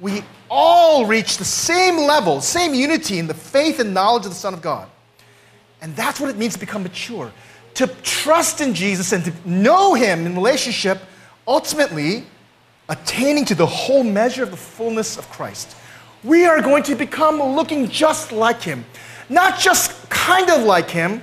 we 0.00 0.22
all 0.50 1.06
reach 1.06 1.38
the 1.38 1.44
same 1.44 1.96
level, 1.96 2.40
same 2.40 2.74
unity 2.74 3.18
in 3.18 3.26
the 3.26 3.34
faith 3.34 3.80
and 3.80 3.94
knowledge 3.94 4.26
of 4.26 4.32
the 4.32 4.36
Son 4.36 4.52
of 4.52 4.60
God. 4.60 4.88
And 5.80 5.96
that's 5.96 6.20
what 6.20 6.28
it 6.28 6.36
means 6.36 6.54
to 6.54 6.60
become 6.60 6.82
mature. 6.82 7.32
To 7.74 7.86
trust 8.02 8.60
in 8.60 8.74
Jesus 8.74 9.12
and 9.12 9.24
to 9.24 9.32
know 9.48 9.94
Him 9.94 10.26
in 10.26 10.34
relationship, 10.34 11.00
ultimately 11.48 12.24
attaining 12.88 13.44
to 13.46 13.54
the 13.54 13.66
whole 13.66 14.04
measure 14.04 14.42
of 14.42 14.50
the 14.50 14.56
fullness 14.56 15.16
of 15.16 15.28
Christ. 15.30 15.74
We 16.22 16.44
are 16.44 16.60
going 16.60 16.82
to 16.84 16.94
become 16.94 17.42
looking 17.42 17.88
just 17.88 18.30
like 18.30 18.60
Him. 18.60 18.84
Not 19.28 19.58
just 19.58 20.10
kind 20.10 20.50
of 20.50 20.62
like 20.62 20.90
Him, 20.90 21.22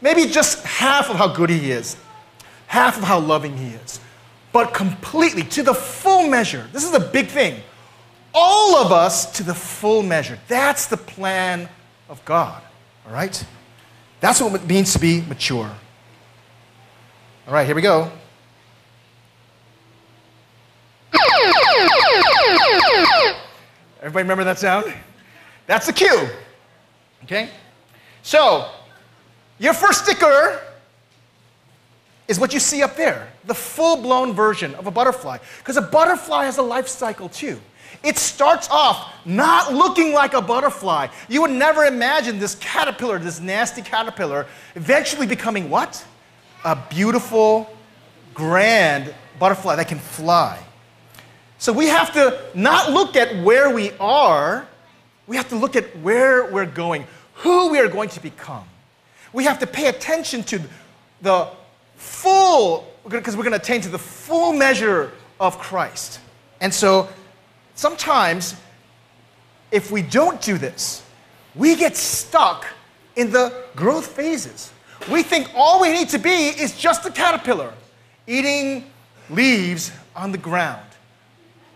maybe 0.00 0.26
just 0.26 0.64
half 0.64 1.10
of 1.10 1.16
how 1.16 1.28
good 1.28 1.50
He 1.50 1.70
is, 1.70 1.96
half 2.66 2.96
of 2.96 3.04
how 3.04 3.18
loving 3.20 3.56
He 3.56 3.68
is 3.68 4.00
but 4.54 4.72
completely 4.72 5.42
to 5.42 5.64
the 5.64 5.74
full 5.74 6.28
measure. 6.28 6.64
This 6.72 6.84
is 6.84 6.94
a 6.94 7.00
big 7.00 7.26
thing. 7.26 7.60
All 8.32 8.76
of 8.76 8.92
us 8.92 9.32
to 9.32 9.42
the 9.42 9.52
full 9.52 10.00
measure. 10.04 10.38
That's 10.46 10.86
the 10.86 10.96
plan 10.96 11.68
of 12.08 12.24
God, 12.24 12.62
all 13.04 13.12
right? 13.12 13.44
That's 14.20 14.40
what 14.40 14.54
it 14.54 14.64
means 14.64 14.92
to 14.92 15.00
be 15.00 15.22
mature. 15.22 15.68
All 17.48 17.52
right, 17.52 17.66
here 17.66 17.74
we 17.74 17.82
go. 17.82 18.12
Everybody 23.98 24.22
remember 24.22 24.44
that 24.44 24.60
sound? 24.60 24.94
That's 25.66 25.86
the 25.86 25.92
cue. 25.92 26.28
Okay? 27.24 27.50
So, 28.22 28.70
your 29.58 29.74
first 29.74 30.04
sticker 30.04 30.60
is 32.28 32.38
what 32.38 32.54
you 32.54 32.60
see 32.60 32.82
up 32.82 32.96
there 32.96 33.28
the 33.46 33.54
full 33.54 33.96
blown 34.00 34.32
version 34.32 34.74
of 34.76 34.86
a 34.86 34.90
butterfly. 34.90 35.38
Because 35.58 35.76
a 35.76 35.82
butterfly 35.82 36.44
has 36.44 36.56
a 36.56 36.62
life 36.62 36.88
cycle 36.88 37.28
too. 37.28 37.60
It 38.02 38.18
starts 38.18 38.68
off 38.70 39.12
not 39.24 39.72
looking 39.72 40.12
like 40.12 40.34
a 40.34 40.40
butterfly. 40.40 41.08
You 41.28 41.42
would 41.42 41.50
never 41.50 41.84
imagine 41.84 42.38
this 42.38 42.54
caterpillar, 42.56 43.18
this 43.18 43.40
nasty 43.40 43.82
caterpillar, 43.82 44.46
eventually 44.74 45.26
becoming 45.26 45.70
what? 45.70 46.04
A 46.64 46.76
beautiful, 46.76 47.74
grand 48.32 49.14
butterfly 49.38 49.76
that 49.76 49.88
can 49.88 49.98
fly. 49.98 50.58
So 51.58 51.72
we 51.72 51.86
have 51.86 52.12
to 52.14 52.42
not 52.54 52.92
look 52.92 53.16
at 53.16 53.42
where 53.42 53.70
we 53.70 53.92
are, 54.00 54.66
we 55.26 55.36
have 55.36 55.48
to 55.48 55.56
look 55.56 55.76
at 55.76 55.96
where 55.98 56.50
we're 56.50 56.66
going, 56.66 57.06
who 57.34 57.70
we 57.70 57.78
are 57.78 57.88
going 57.88 58.08
to 58.10 58.20
become. 58.20 58.64
We 59.32 59.44
have 59.44 59.58
to 59.60 59.66
pay 59.66 59.88
attention 59.88 60.42
to 60.44 60.60
the 61.22 61.48
full, 61.96 62.86
because 63.08 63.36
we're 63.36 63.42
going 63.42 63.58
to 63.58 63.60
attain 63.60 63.80
to 63.82 63.88
the 63.88 63.98
full 63.98 64.52
measure 64.52 65.12
of 65.40 65.58
Christ. 65.58 66.20
And 66.60 66.72
so 66.72 67.08
sometimes, 67.74 68.54
if 69.70 69.90
we 69.90 70.02
don't 70.02 70.40
do 70.40 70.58
this, 70.58 71.02
we 71.54 71.76
get 71.76 71.96
stuck 71.96 72.66
in 73.16 73.30
the 73.30 73.64
growth 73.76 74.06
phases. 74.08 74.72
We 75.10 75.22
think 75.22 75.50
all 75.54 75.80
we 75.80 75.92
need 75.92 76.08
to 76.10 76.18
be 76.18 76.48
is 76.48 76.76
just 76.76 77.04
a 77.06 77.10
caterpillar 77.10 77.72
eating 78.26 78.90
leaves 79.30 79.92
on 80.16 80.32
the 80.32 80.38
ground. 80.38 80.80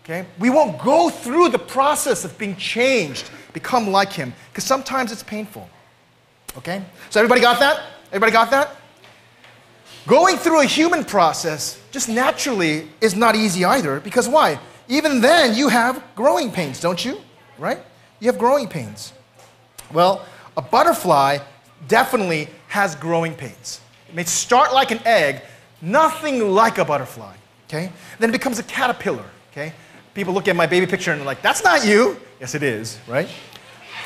Okay? 0.09 0.25
We 0.39 0.49
won't 0.49 0.81
go 0.81 1.11
through 1.11 1.49
the 1.49 1.59
process 1.59 2.25
of 2.25 2.35
being 2.39 2.55
changed, 2.55 3.29
become 3.53 3.89
like 3.89 4.11
him, 4.11 4.33
because 4.49 4.63
sometimes 4.63 5.11
it's 5.11 5.21
painful. 5.21 5.69
Okay? 6.57 6.81
So 7.11 7.19
everybody 7.19 7.41
got 7.41 7.59
that? 7.59 7.83
Everybody 8.07 8.31
got 8.31 8.49
that? 8.49 8.75
Going 10.07 10.37
through 10.37 10.61
a 10.61 10.65
human 10.65 11.05
process 11.05 11.79
just 11.91 12.09
naturally 12.09 12.87
is 13.01 13.15
not 13.15 13.35
easy 13.35 13.63
either 13.63 13.99
because 13.99 14.27
why? 14.27 14.59
Even 14.87 15.21
then, 15.21 15.55
you 15.55 15.67
have 15.67 16.03
growing 16.15 16.51
pains, 16.51 16.79
don't 16.79 17.05
you? 17.05 17.21
Right? 17.59 17.77
You 18.19 18.31
have 18.31 18.39
growing 18.39 18.67
pains. 18.67 19.13
Well, 19.93 20.25
a 20.57 20.61
butterfly 20.63 21.37
definitely 21.87 22.47
has 22.69 22.95
growing 22.95 23.35
pains. 23.35 23.81
It 24.07 24.15
may 24.15 24.23
start 24.23 24.73
like 24.73 24.89
an 24.89 25.01
egg, 25.05 25.43
nothing 25.83 26.49
like 26.49 26.79
a 26.79 26.85
butterfly, 26.85 27.35
okay? 27.67 27.91
Then 28.17 28.29
it 28.29 28.33
becomes 28.33 28.57
a 28.57 28.63
caterpillar, 28.63 29.25
okay? 29.51 29.73
People 30.13 30.33
look 30.33 30.47
at 30.47 30.55
my 30.55 30.65
baby 30.65 30.85
picture 30.85 31.11
and 31.11 31.19
they're 31.19 31.25
like, 31.25 31.41
that's 31.41 31.63
not 31.63 31.85
you. 31.85 32.19
Yes, 32.39 32.55
it 32.55 32.63
is, 32.63 32.99
right? 33.07 33.29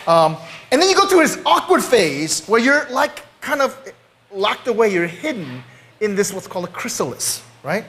Um, 0.07 0.37
and 0.71 0.81
then 0.81 0.89
you 0.89 0.95
go 0.95 1.07
through 1.07 1.21
this 1.21 1.39
awkward 1.45 1.83
phase 1.83 2.45
where 2.47 2.59
you're 2.59 2.89
like 2.89 3.23
kind 3.41 3.61
of 3.61 3.77
locked 4.31 4.67
away, 4.67 4.91
you're 4.91 5.07
hidden 5.07 5.63
in 6.01 6.15
this 6.15 6.33
what's 6.33 6.47
called 6.47 6.65
a 6.65 6.71
chrysalis, 6.71 7.43
right? 7.63 7.85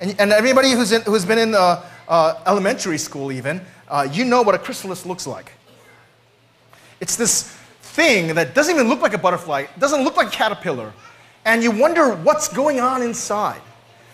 And, 0.00 0.14
and 0.20 0.32
everybody 0.32 0.72
who's, 0.72 0.92
in, 0.92 1.02
who's 1.02 1.24
been 1.24 1.38
in 1.38 1.54
uh, 1.54 1.84
uh, 2.08 2.40
elementary 2.46 2.98
school 2.98 3.32
even, 3.32 3.60
uh, 3.88 4.06
you 4.10 4.24
know 4.24 4.42
what 4.42 4.54
a 4.54 4.58
chrysalis 4.58 5.06
looks 5.06 5.26
like. 5.26 5.52
It's 7.00 7.16
this 7.16 7.44
thing 7.80 8.34
that 8.34 8.54
doesn't 8.54 8.74
even 8.74 8.88
look 8.88 9.00
like 9.00 9.14
a 9.14 9.18
butterfly, 9.18 9.66
doesn't 9.78 10.04
look 10.04 10.16
like 10.16 10.28
a 10.28 10.30
caterpillar, 10.30 10.92
and 11.44 11.62
you 11.62 11.70
wonder 11.70 12.14
what's 12.14 12.48
going 12.48 12.80
on 12.80 13.02
inside. 13.02 13.60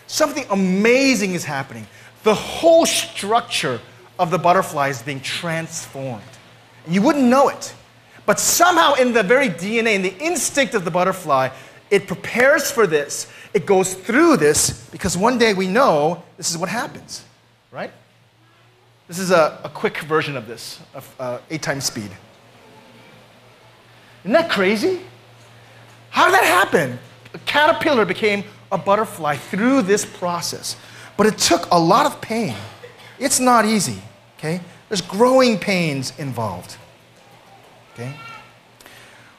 Something 0.07 0.45
amazing 0.49 1.33
is 1.33 1.43
happening. 1.43 1.87
The 2.23 2.33
whole 2.33 2.85
structure 2.85 3.79
of 4.17 4.31
the 4.31 4.37
butterfly 4.37 4.89
is 4.89 5.01
being 5.01 5.19
transformed. 5.19 6.23
You 6.87 7.01
wouldn't 7.01 7.25
know 7.25 7.49
it. 7.49 7.73
But 8.25 8.39
somehow, 8.39 8.93
in 8.93 9.13
the 9.13 9.23
very 9.23 9.49
DNA, 9.49 9.95
in 9.95 10.01
the 10.01 10.17
instinct 10.19 10.73
of 10.75 10.85
the 10.85 10.91
butterfly, 10.91 11.49
it 11.89 12.07
prepares 12.07 12.71
for 12.71 12.87
this. 12.87 13.27
It 13.53 13.65
goes 13.65 13.93
through 13.93 14.37
this 14.37 14.89
because 14.89 15.17
one 15.17 15.37
day 15.37 15.53
we 15.53 15.67
know 15.67 16.23
this 16.37 16.49
is 16.49 16.57
what 16.57 16.69
happens, 16.69 17.23
right? 17.71 17.91
This 19.07 19.19
is 19.19 19.31
a, 19.31 19.59
a 19.63 19.69
quick 19.69 19.97
version 19.99 20.37
of 20.37 20.47
this, 20.47 20.79
of 20.93 21.15
uh, 21.19 21.39
eight 21.49 21.61
times 21.61 21.83
speed. 21.83 22.09
Isn't 24.23 24.31
that 24.31 24.49
crazy? 24.49 25.01
How 26.09 26.25
did 26.25 26.35
that 26.35 26.45
happen? 26.45 26.97
A 27.33 27.39
caterpillar 27.39 28.05
became 28.05 28.45
a 28.71 28.77
butterfly 28.77 29.35
through 29.35 29.81
this 29.81 30.05
process. 30.05 30.77
But 31.17 31.27
it 31.27 31.37
took 31.37 31.69
a 31.71 31.79
lot 31.79 32.05
of 32.05 32.21
pain. 32.21 32.55
It's 33.19 33.39
not 33.39 33.65
easy, 33.65 34.01
okay? 34.37 34.61
There's 34.89 35.01
growing 35.01 35.57
pains 35.59 36.13
involved, 36.17 36.77
okay? 37.93 38.13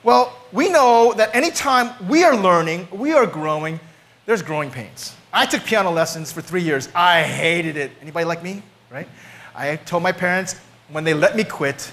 Well, 0.02 0.36
we 0.52 0.68
know 0.68 1.14
that 1.16 1.34
anytime 1.34 1.92
we 2.08 2.24
are 2.24 2.36
learning, 2.36 2.88
we 2.92 3.12
are 3.12 3.26
growing, 3.26 3.80
there's 4.26 4.42
growing 4.42 4.70
pains. 4.70 5.16
I 5.32 5.46
took 5.46 5.64
piano 5.64 5.90
lessons 5.90 6.30
for 6.30 6.40
three 6.40 6.62
years. 6.62 6.88
I 6.94 7.22
hated 7.22 7.76
it. 7.76 7.90
Anybody 8.00 8.24
like 8.24 8.42
me? 8.42 8.62
Right? 8.90 9.08
I 9.54 9.76
told 9.76 10.02
my 10.02 10.12
parents 10.12 10.60
when 10.88 11.04
they 11.04 11.14
let 11.14 11.36
me 11.36 11.42
quit, 11.42 11.90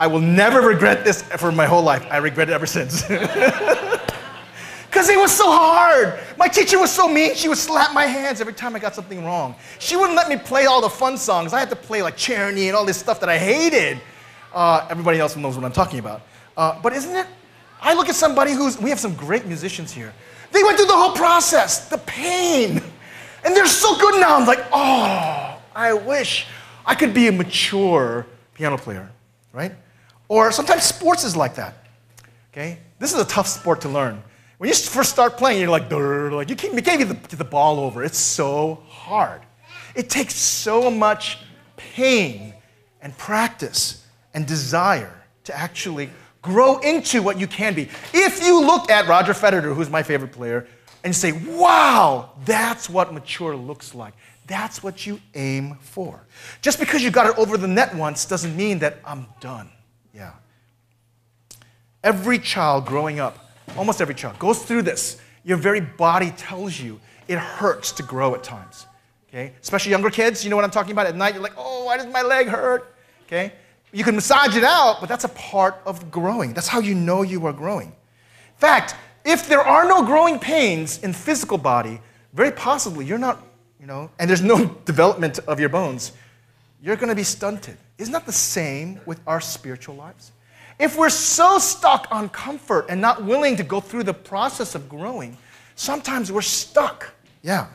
I 0.00 0.06
will 0.08 0.20
never 0.20 0.60
regret 0.60 1.04
this 1.04 1.22
for 1.22 1.52
my 1.52 1.66
whole 1.66 1.82
life. 1.82 2.04
I 2.10 2.16
regret 2.16 2.48
it 2.48 2.52
ever 2.52 2.66
since. 2.66 3.04
Because 4.92 5.08
it 5.08 5.18
was 5.18 5.32
so 5.32 5.50
hard. 5.50 6.20
My 6.36 6.48
teacher 6.48 6.78
was 6.78 6.90
so 6.90 7.08
mean. 7.08 7.34
She 7.34 7.48
would 7.48 7.56
slap 7.56 7.94
my 7.94 8.04
hands 8.04 8.42
every 8.42 8.52
time 8.52 8.76
I 8.76 8.78
got 8.78 8.94
something 8.94 9.24
wrong. 9.24 9.54
She 9.78 9.96
wouldn't 9.96 10.16
let 10.16 10.28
me 10.28 10.36
play 10.36 10.66
all 10.66 10.82
the 10.82 10.90
fun 10.90 11.16
songs. 11.16 11.54
I 11.54 11.60
had 11.60 11.70
to 11.70 11.76
play 11.76 12.02
like 12.02 12.16
Czerny 12.16 12.66
and 12.66 12.76
all 12.76 12.84
this 12.84 12.98
stuff 12.98 13.18
that 13.20 13.30
I 13.30 13.38
hated. 13.38 13.98
Uh, 14.52 14.86
everybody 14.90 15.18
else 15.18 15.34
knows 15.34 15.56
what 15.56 15.64
I'm 15.64 15.72
talking 15.72 15.98
about. 15.98 16.20
Uh, 16.58 16.78
but 16.82 16.92
isn't 16.92 17.16
it 17.16 17.26
I 17.82 17.94
look 17.94 18.08
at 18.08 18.14
somebody 18.14 18.52
who's, 18.52 18.80
we 18.80 18.90
have 18.90 19.00
some 19.00 19.14
great 19.14 19.44
musicians 19.44 19.90
here. 19.90 20.14
They 20.52 20.62
went 20.62 20.76
through 20.76 20.86
the 20.86 20.96
whole 20.96 21.12
process, 21.12 21.88
the 21.88 21.98
pain, 21.98 22.80
and 23.44 23.56
they're 23.56 23.66
so 23.66 23.98
good 23.98 24.20
now. 24.20 24.36
I'm 24.36 24.46
like, 24.46 24.64
oh, 24.72 25.58
I 25.74 25.92
wish 25.92 26.46
I 26.86 26.94
could 26.94 27.12
be 27.12 27.26
a 27.26 27.32
mature 27.32 28.26
piano 28.54 28.78
player, 28.78 29.10
right? 29.52 29.72
Or 30.28 30.52
sometimes 30.52 30.84
sports 30.84 31.24
is 31.24 31.34
like 31.34 31.56
that, 31.56 31.74
okay? 32.52 32.78
This 33.00 33.12
is 33.12 33.20
a 33.20 33.24
tough 33.24 33.48
sport 33.48 33.80
to 33.80 33.88
learn. 33.88 34.22
When 34.62 34.68
you 34.68 34.76
first 34.76 35.10
start 35.10 35.38
playing, 35.38 35.60
you're 35.60 35.70
like, 35.70 35.90
like 35.90 36.48
you 36.48 36.54
can't, 36.54 36.72
you 36.72 36.82
can't 36.82 37.00
get 37.00 37.08
the, 37.08 37.14
get 37.14 37.36
the 37.36 37.42
ball 37.42 37.80
over. 37.80 38.04
It's 38.04 38.16
so 38.16 38.84
hard. 38.86 39.40
It 39.96 40.08
takes 40.08 40.36
so 40.36 40.88
much 40.88 41.38
pain 41.76 42.54
and 43.00 43.18
practice 43.18 44.06
and 44.34 44.46
desire 44.46 45.20
to 45.42 45.58
actually 45.58 46.10
grow 46.42 46.78
into 46.78 47.22
what 47.22 47.40
you 47.40 47.48
can 47.48 47.74
be. 47.74 47.88
If 48.14 48.40
you 48.40 48.60
look 48.64 48.88
at 48.88 49.08
Roger 49.08 49.32
Federer, 49.32 49.74
who's 49.74 49.90
my 49.90 50.04
favorite 50.04 50.30
player, 50.30 50.68
and 51.02 51.12
say, 51.12 51.32
wow, 51.32 52.30
that's 52.44 52.88
what 52.88 53.12
mature 53.12 53.56
looks 53.56 53.96
like. 53.96 54.14
that's 54.46 54.80
what 54.80 55.04
you 55.04 55.18
aim 55.34 55.76
for. 55.80 56.24
Just 56.60 56.78
because 56.78 57.02
you 57.02 57.10
got 57.10 57.26
it 57.26 57.36
over 57.36 57.56
the 57.56 57.66
net 57.66 57.96
once 57.96 58.26
doesn't 58.26 58.56
mean 58.56 58.78
that 58.78 59.00
I'm 59.04 59.26
done. 59.40 59.70
Yeah. 60.14 60.34
Every 62.04 62.38
child 62.38 62.86
growing 62.86 63.18
up, 63.18 63.41
almost 63.76 64.00
every 64.00 64.14
child, 64.14 64.38
goes 64.38 64.62
through 64.62 64.82
this. 64.82 65.18
Your 65.44 65.56
very 65.56 65.80
body 65.80 66.32
tells 66.36 66.78
you 66.78 67.00
it 67.28 67.38
hurts 67.38 67.92
to 67.92 68.02
grow 68.02 68.34
at 68.34 68.42
times. 68.42 68.86
Okay? 69.28 69.52
Especially 69.60 69.90
younger 69.90 70.10
kids, 70.10 70.44
you 70.44 70.50
know 70.50 70.56
what 70.56 70.64
I'm 70.64 70.70
talking 70.70 70.92
about? 70.92 71.06
At 71.06 71.16
night, 71.16 71.34
you're 71.34 71.42
like, 71.42 71.54
oh, 71.56 71.84
why 71.84 71.96
does 71.96 72.06
my 72.06 72.22
leg 72.22 72.48
hurt? 72.48 72.94
Okay? 73.26 73.52
You 73.92 74.04
can 74.04 74.14
massage 74.14 74.56
it 74.56 74.64
out, 74.64 74.98
but 75.00 75.08
that's 75.08 75.24
a 75.24 75.28
part 75.30 75.80
of 75.84 76.10
growing. 76.10 76.52
That's 76.52 76.68
how 76.68 76.80
you 76.80 76.94
know 76.94 77.22
you 77.22 77.44
are 77.46 77.52
growing. 77.52 77.88
In 77.88 78.58
fact, 78.58 78.94
if 79.24 79.48
there 79.48 79.60
are 79.60 79.86
no 79.86 80.04
growing 80.04 80.38
pains 80.38 81.02
in 81.02 81.12
physical 81.12 81.58
body, 81.58 82.00
very 82.32 82.50
possibly 82.50 83.04
you're 83.04 83.18
not, 83.18 83.42
you 83.80 83.86
know, 83.86 84.10
and 84.18 84.28
there's 84.28 84.42
no 84.42 84.64
development 84.84 85.38
of 85.40 85.60
your 85.60 85.68
bones, 85.68 86.12
you're 86.82 86.96
going 86.96 87.08
to 87.08 87.14
be 87.14 87.22
stunted. 87.22 87.76
Isn't 87.98 88.12
that 88.12 88.26
the 88.26 88.32
same 88.32 89.00
with 89.06 89.20
our 89.26 89.40
spiritual 89.40 89.94
lives? 89.94 90.32
If 90.78 90.96
we're 90.96 91.10
so 91.10 91.58
stuck 91.58 92.08
on 92.10 92.28
comfort 92.28 92.86
and 92.88 93.00
not 93.00 93.24
willing 93.24 93.56
to 93.56 93.62
go 93.62 93.80
through 93.80 94.04
the 94.04 94.14
process 94.14 94.74
of 94.74 94.88
growing, 94.88 95.36
sometimes 95.74 96.32
we're 96.32 96.42
stuck. 96.42 97.12
Yeah. 97.42 97.68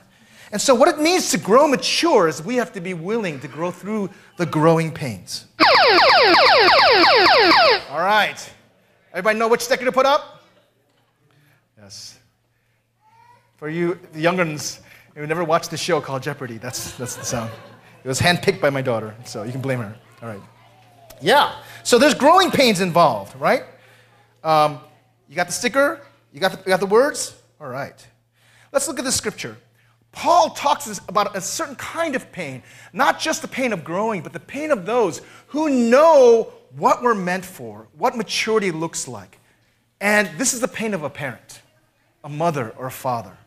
And 0.51 0.62
so, 0.62 0.74
what 0.74 0.88
it 0.88 1.00
means 1.00 1.30
to 1.32 1.38
grow 1.38 1.68
mature 1.68 2.27
is 2.27 2.42
we 2.42 2.56
have 2.56 2.72
to 2.74 2.82
be 2.82 2.94
willing 2.94 3.39
to 3.42 3.48
grow 3.48 3.70
through 3.70 4.10
the 4.38 4.46
growing 4.46 4.92
pains. 4.92 5.46
All 7.89 8.00
right. 8.00 8.54
Everybody 9.12 9.39
know 9.39 9.48
which 9.48 9.62
sticker 9.62 9.84
to 9.86 9.92
put 9.92 10.06
up? 10.06 10.44
Yes. 11.77 12.20
For 13.58 13.70
you, 13.70 14.00
the 14.13 14.22
younger 14.22 14.46
ones 14.46 14.82
who 15.16 15.25
never 15.25 15.44
watched 15.44 15.72
the 15.72 15.77
show 15.77 16.00
called 16.00 16.24
Jeopardy, 16.24 16.58
that's, 16.58 16.94
that's 16.94 17.16
the 17.16 17.25
sound. 17.25 17.51
It 18.04 18.08
was 18.08 18.22
handpicked 18.22 18.62
by 18.62 18.70
my 18.70 18.82
daughter, 18.82 19.16
so 19.25 19.44
you 19.44 19.51
can 19.51 19.62
blame 19.62 19.80
her. 19.80 19.96
All 20.22 20.30
right. 20.30 20.42
Yeah. 21.22 21.56
So 21.88 21.98
there's 21.98 22.15
growing 22.15 22.51
pains 22.51 22.82
involved, 22.82 23.34
right? 23.39 23.63
Um, 24.44 24.82
you 25.29 25.38
got 25.38 25.48
the 25.48 25.53
sticker? 25.53 26.01
You 26.34 26.41
got 26.41 26.51
the, 26.51 26.58
you 26.58 26.65
got 26.65 26.82
the 26.82 26.86
words? 26.86 27.34
All 27.62 27.70
right. 27.70 28.06
Let's 28.74 28.89
look 28.89 29.00
at 29.00 29.06
the 29.06 29.12
scripture. 29.13 29.56
Paul 30.12 30.50
talks 30.50 31.00
about 31.08 31.34
a 31.34 31.39
certain 31.39 31.77
kind 31.77 32.17
of 32.17 32.29
pain, 32.34 32.62
not 32.91 33.22
just 33.22 33.41
the 33.41 33.48
pain 33.48 33.72
of 33.72 33.86
growing, 33.86 34.22
but 34.22 34.34
the 34.34 34.39
pain 34.41 34.72
of 34.72 34.86
those 34.86 35.22
who 35.48 35.70
know 35.70 36.51
what 36.75 37.01
we're 37.01 37.15
meant 37.15 37.46
for, 37.46 37.88
what 37.98 38.17
maturity 38.17 38.70
looks 38.70 39.08
like. 39.08 39.39
And 40.01 40.29
this 40.38 40.53
is 40.53 40.60
the 40.60 40.67
pain 40.67 40.94
of 40.94 41.03
a 41.03 41.10
parent, 41.10 41.62
a 42.22 42.27
mother 42.27 42.72
or 42.77 42.88
a 42.88 42.91
father, 42.91 43.38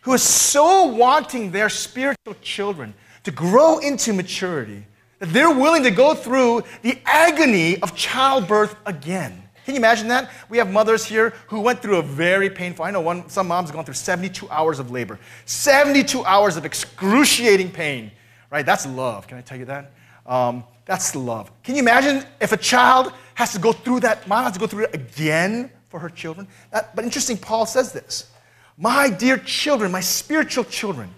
who 0.00 0.14
is 0.14 0.22
so 0.24 0.86
wanting 0.86 1.52
their 1.52 1.68
spiritual 1.68 2.34
children 2.42 2.94
to 3.22 3.30
grow 3.30 3.78
into 3.78 4.12
maturity 4.12 4.84
that 5.18 5.32
they're 5.32 5.50
willing 5.50 5.82
to 5.82 5.90
go 5.90 6.14
through 6.14 6.62
the 6.82 6.98
agony 7.04 7.80
of 7.82 7.94
childbirth 7.94 8.76
again. 8.86 9.42
Can 9.64 9.74
you 9.74 9.80
imagine 9.80 10.08
that? 10.08 10.30
We 10.48 10.56
have 10.58 10.72
mothers 10.72 11.04
here 11.04 11.34
who 11.48 11.60
went 11.60 11.82
through 11.82 11.96
a 11.96 12.02
very 12.02 12.48
painful, 12.48 12.86
I 12.86 12.90
know 12.90 13.02
one, 13.02 13.28
some 13.28 13.48
moms 13.48 13.68
have 13.68 13.76
gone 13.76 13.84
through 13.84 13.94
72 13.94 14.48
hours 14.48 14.78
of 14.78 14.90
labor, 14.90 15.18
72 15.44 16.24
hours 16.24 16.56
of 16.56 16.64
excruciating 16.64 17.70
pain, 17.72 18.10
right? 18.50 18.64
That's 18.64 18.86
love. 18.86 19.26
Can 19.26 19.36
I 19.36 19.42
tell 19.42 19.58
you 19.58 19.66
that? 19.66 19.92
Um, 20.24 20.64
that's 20.86 21.14
love. 21.14 21.50
Can 21.62 21.74
you 21.74 21.82
imagine 21.82 22.24
if 22.40 22.52
a 22.52 22.56
child 22.56 23.12
has 23.34 23.52
to 23.52 23.58
go 23.58 23.72
through 23.72 24.00
that, 24.00 24.26
mom 24.26 24.44
has 24.44 24.54
to 24.54 24.58
go 24.58 24.66
through 24.66 24.84
it 24.84 24.94
again 24.94 25.70
for 25.90 26.00
her 26.00 26.08
children? 26.08 26.48
That, 26.70 26.96
but 26.96 27.04
interesting, 27.04 27.36
Paul 27.36 27.66
says 27.66 27.92
this 27.92 28.30
My 28.78 29.10
dear 29.10 29.36
children, 29.36 29.92
my 29.92 30.00
spiritual 30.00 30.64
children, 30.64 31.14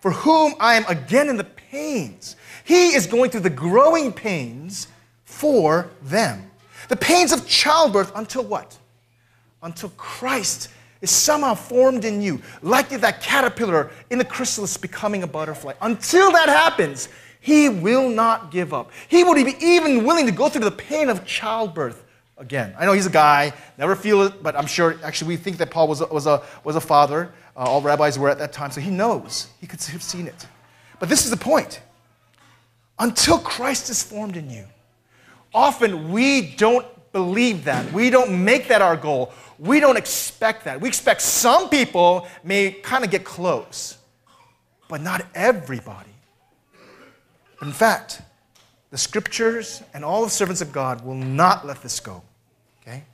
for 0.00 0.10
whom 0.10 0.54
I 0.58 0.74
am 0.74 0.84
again 0.86 1.28
in 1.28 1.36
the 1.36 1.44
pains, 1.44 2.36
he 2.64 2.94
is 2.94 3.06
going 3.06 3.30
through 3.30 3.40
the 3.40 3.50
growing 3.50 4.12
pains 4.12 4.88
for 5.24 5.90
them. 6.02 6.50
The 6.88 6.96
pains 6.96 7.32
of 7.32 7.46
childbirth 7.46 8.12
until 8.14 8.44
what? 8.44 8.76
Until 9.62 9.90
Christ 9.90 10.68
is 11.00 11.10
somehow 11.10 11.54
formed 11.54 12.04
in 12.04 12.20
you, 12.20 12.40
like 12.62 12.88
that 12.90 13.22
caterpillar 13.22 13.90
in 14.10 14.18
the 14.18 14.24
chrysalis 14.24 14.76
becoming 14.76 15.22
a 15.22 15.26
butterfly. 15.26 15.72
Until 15.80 16.32
that 16.32 16.48
happens, 16.48 17.08
he 17.40 17.68
will 17.68 18.08
not 18.08 18.50
give 18.50 18.74
up. 18.74 18.90
He 19.08 19.24
would 19.24 19.42
be 19.44 19.56
even 19.60 20.04
willing 20.04 20.26
to 20.26 20.32
go 20.32 20.48
through 20.48 20.64
the 20.64 20.70
pain 20.70 21.08
of 21.08 21.24
childbirth 21.24 22.04
again. 22.36 22.74
I 22.78 22.84
know 22.84 22.92
he's 22.92 23.06
a 23.06 23.10
guy, 23.10 23.52
never 23.78 23.96
feel 23.96 24.22
it, 24.22 24.42
but 24.42 24.56
I'm 24.56 24.66
sure 24.66 24.98
actually 25.02 25.28
we 25.28 25.36
think 25.36 25.58
that 25.58 25.70
Paul 25.70 25.88
was 25.88 26.00
a, 26.00 26.06
was 26.06 26.26
a, 26.26 26.42
was 26.64 26.76
a 26.76 26.80
father. 26.80 27.32
Uh, 27.56 27.60
all 27.60 27.82
rabbis 27.82 28.18
were 28.18 28.28
at 28.28 28.38
that 28.38 28.52
time, 28.52 28.70
so 28.70 28.80
he 28.80 28.90
knows. 28.90 29.48
He 29.60 29.66
could 29.66 29.82
have 29.82 30.02
seen 30.02 30.26
it. 30.26 30.46
But 30.98 31.08
this 31.08 31.24
is 31.24 31.30
the 31.30 31.36
point. 31.36 31.80
Until 32.98 33.38
Christ 33.38 33.90
is 33.90 34.02
formed 34.02 34.36
in 34.36 34.50
you, 34.50 34.66
Often 35.52 36.12
we 36.12 36.54
don't 36.54 36.86
believe 37.12 37.64
that. 37.64 37.92
We 37.92 38.10
don't 38.10 38.44
make 38.44 38.68
that 38.68 38.82
our 38.82 38.96
goal. 38.96 39.32
We 39.58 39.80
don't 39.80 39.96
expect 39.96 40.64
that. 40.64 40.80
We 40.80 40.88
expect 40.88 41.22
some 41.22 41.68
people 41.68 42.28
may 42.44 42.70
kind 42.70 43.04
of 43.04 43.10
get 43.10 43.24
close, 43.24 43.98
but 44.88 45.00
not 45.00 45.26
everybody. 45.34 46.10
In 47.62 47.72
fact, 47.72 48.22
the 48.90 48.98
scriptures 48.98 49.82
and 49.92 50.04
all 50.04 50.24
the 50.24 50.30
servants 50.30 50.60
of 50.60 50.72
God 50.72 51.04
will 51.04 51.14
not 51.14 51.66
let 51.66 51.82
this 51.82 52.00
go. 52.00 52.22
Okay? 52.82 53.04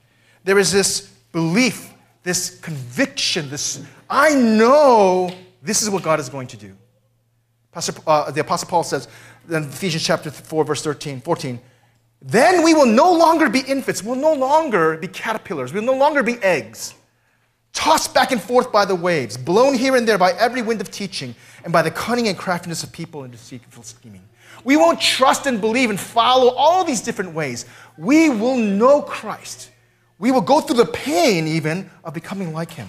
There 0.44 0.58
is 0.58 0.70
this 0.70 1.00
belief, 1.32 1.92
this 2.26 2.58
conviction, 2.58 3.48
this 3.48 3.80
I 4.10 4.34
know 4.34 5.30
this 5.62 5.80
is 5.80 5.88
what 5.88 6.02
God 6.02 6.18
is 6.18 6.28
going 6.28 6.48
to 6.48 6.56
do. 6.56 6.76
Pastor, 7.70 7.92
uh, 8.04 8.32
the 8.32 8.40
Apostle 8.40 8.68
Paul 8.68 8.82
says 8.82 9.06
in 9.48 9.62
Ephesians 9.62 10.02
chapter 10.02 10.32
4, 10.32 10.64
verse 10.64 10.82
13, 10.82 11.20
14, 11.20 11.60
then 12.20 12.64
we 12.64 12.74
will 12.74 12.86
no 12.86 13.12
longer 13.12 13.48
be 13.48 13.60
infants. 13.60 14.02
We'll 14.02 14.16
no 14.16 14.32
longer 14.32 14.96
be 14.96 15.06
caterpillars. 15.06 15.72
We'll 15.72 15.84
no 15.84 15.94
longer 15.94 16.24
be 16.24 16.34
eggs, 16.42 16.94
tossed 17.72 18.12
back 18.12 18.32
and 18.32 18.42
forth 18.42 18.72
by 18.72 18.84
the 18.86 18.96
waves, 18.96 19.36
blown 19.36 19.74
here 19.74 19.94
and 19.94 20.08
there 20.08 20.18
by 20.18 20.32
every 20.32 20.62
wind 20.62 20.80
of 20.80 20.90
teaching, 20.90 21.32
and 21.62 21.72
by 21.72 21.82
the 21.82 21.92
cunning 21.92 22.26
and 22.26 22.36
craftiness 22.36 22.82
of 22.82 22.90
people 22.90 23.22
in 23.22 23.30
deceitful 23.30 23.84
scheming. 23.84 24.22
We 24.64 24.76
won't 24.76 25.00
trust 25.00 25.46
and 25.46 25.60
believe 25.60 25.90
and 25.90 26.00
follow 26.00 26.52
all 26.54 26.82
these 26.82 27.02
different 27.02 27.34
ways. 27.34 27.66
We 27.96 28.30
will 28.30 28.56
know 28.56 29.00
Christ. 29.02 29.70
We 30.18 30.32
will 30.32 30.40
go 30.40 30.60
through 30.60 30.76
the 30.76 30.86
pain, 30.86 31.46
even, 31.46 31.90
of 32.04 32.14
becoming 32.14 32.52
like 32.52 32.70
Him. 32.70 32.88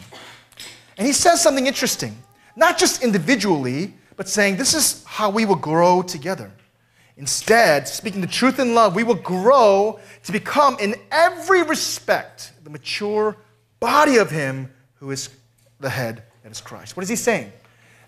And 0.98 1.06
He 1.06 1.13
says 1.13 1.42
something 1.42 1.68
interesting, 1.68 2.18
not 2.56 2.78
just 2.78 3.04
individually, 3.04 3.94
but 4.16 4.28
saying 4.28 4.58
this 4.58 4.74
is 4.74 5.04
how 5.06 5.30
we 5.30 5.46
will 5.46 5.56
grow 5.56 6.02
together. 6.02 6.52
Instead, 7.18 7.88
speaking 7.88 8.22
the 8.22 8.28
truth 8.28 8.60
in 8.60 8.76
love, 8.76 8.96
we 8.96 9.04
will 9.04 9.16
grow 9.16 10.00
to 10.24 10.32
become, 10.32 10.78
in 10.80 10.96
every 11.12 11.63
respect, 11.63 12.52
the 12.63 12.70
mature 12.70 13.36
body 13.80 14.18
of 14.18 14.30
Him 14.30 14.72
who 14.96 15.12
is 15.12 15.30
the 15.80 15.90
head, 15.90 16.24
that 16.44 16.52
is 16.52 16.62
Christ. 16.62 16.96
What 16.96 17.04
is 17.04 17.10
He 17.10 17.16
saying? 17.16 17.52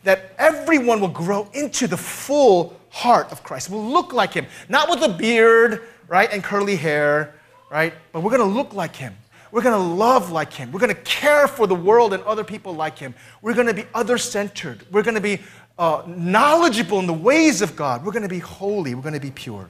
That 0.04 0.34
everyone 0.38 1.02
will 1.02 1.10
grow 1.10 1.50
into 1.54 1.88
the 1.88 1.98
full 1.98 2.80
heart 2.90 3.32
of 3.32 3.44
Christ. 3.44 3.70
Will 3.70 3.84
look 3.84 4.14
like 4.14 4.34
Him, 4.34 4.46
not 4.70 4.90
with 4.90 5.02
a 5.02 5.10
beard, 5.10 5.88
right, 6.08 6.32
and 6.32 6.44
curly 6.44 6.76
hair, 6.76 7.36
right, 7.70 7.94
but 8.12 8.22
we're 8.22 8.36
going 8.36 8.50
to 8.50 8.56
look 8.56 8.74
like 8.74 8.96
Him. 8.96 9.16
We're 9.52 9.62
going 9.62 9.76
to 9.76 9.96
love 9.96 10.32
like 10.32 10.54
Him. 10.54 10.72
We're 10.72 10.80
going 10.80 10.96
to 10.96 11.02
care 11.02 11.48
for 11.48 11.68
the 11.68 11.76
world 11.76 12.14
and 12.14 12.24
other 12.24 12.44
people 12.44 12.74
like 12.74 12.98
Him. 12.98 13.16
We're 13.42 13.54
going 13.54 13.68
to 13.68 13.74
be 13.74 13.86
other 13.94 14.18
centered. 14.18 14.86
We're 14.92 15.04
going 15.04 15.16
to 15.16 15.22
be 15.22 15.40
uh, 15.78 16.04
knowledgeable 16.06 17.00
in 17.00 17.08
the 17.08 17.14
ways 17.14 17.62
of 17.62 17.76
God. 17.76 18.06
We're 18.06 18.12
going 18.12 18.24
to 18.24 18.30
be 18.30 18.40
holy. 18.40 18.94
We're 18.94 19.02
going 19.02 19.14
to 19.14 19.20
be 19.20 19.32
pure. 19.32 19.70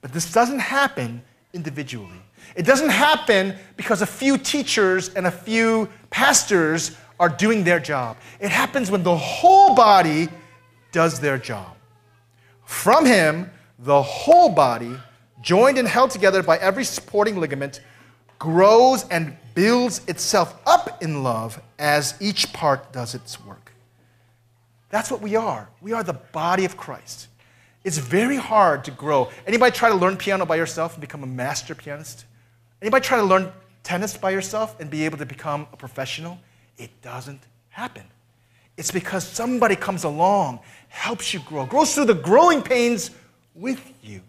But 0.00 0.12
this 0.12 0.32
doesn't 0.32 0.58
happen 0.58 1.22
individually. 1.52 2.20
It 2.56 2.64
doesn't 2.64 2.90
happen 2.90 3.54
because 3.76 4.02
a 4.02 4.06
few 4.06 4.36
teachers 4.36 5.10
and 5.14 5.26
a 5.26 5.30
few 5.30 5.88
pastors 6.10 6.96
are 7.18 7.28
doing 7.28 7.64
their 7.64 7.78
job. 7.78 8.16
It 8.40 8.50
happens 8.50 8.90
when 8.90 9.02
the 9.02 9.16
whole 9.16 9.74
body 9.74 10.28
does 10.90 11.20
their 11.20 11.38
job. 11.38 11.76
From 12.64 13.04
Him, 13.04 13.50
the 13.78 14.02
whole 14.02 14.48
body, 14.48 14.96
joined 15.42 15.78
and 15.78 15.88
held 15.88 16.10
together 16.10 16.42
by 16.42 16.58
every 16.58 16.84
supporting 16.84 17.38
ligament, 17.38 17.80
grows 18.38 19.06
and 19.08 19.36
builds 19.54 20.00
itself 20.08 20.54
up 20.66 21.02
in 21.02 21.22
love 21.22 21.60
as 21.78 22.14
each 22.20 22.52
part 22.52 22.92
does 22.92 23.14
its 23.14 23.44
work. 23.44 23.72
That's 24.88 25.10
what 25.10 25.20
we 25.20 25.36
are. 25.36 25.68
We 25.80 25.92
are 25.92 26.02
the 26.02 26.14
body 26.14 26.64
of 26.64 26.76
Christ. 26.76 27.28
It's 27.84 27.98
very 27.98 28.36
hard 28.36 28.84
to 28.84 28.90
grow. 28.90 29.30
Anybody 29.46 29.74
try 29.74 29.88
to 29.88 29.94
learn 29.94 30.16
piano 30.16 30.44
by 30.44 30.56
yourself 30.56 30.94
and 30.94 31.00
become 31.00 31.22
a 31.22 31.26
master 31.26 31.74
pianist? 31.74 32.26
Anybody 32.82 33.04
try 33.04 33.18
to 33.18 33.24
learn 33.24 33.52
tennis 33.82 34.16
by 34.16 34.30
yourself 34.30 34.78
and 34.80 34.90
be 34.90 35.04
able 35.04 35.18
to 35.18 35.26
become 35.26 35.66
a 35.72 35.76
professional? 35.76 36.38
It 36.76 36.90
doesn't 37.02 37.40
happen. 37.68 38.04
It's 38.76 38.90
because 38.90 39.26
somebody 39.26 39.76
comes 39.76 40.04
along, 40.04 40.60
helps 40.88 41.32
you 41.32 41.40
grow, 41.40 41.66
grows 41.66 41.94
through 41.94 42.06
the 42.06 42.14
growing 42.14 42.62
pains 42.62 43.10
with 43.54 43.80
you. 44.02 44.22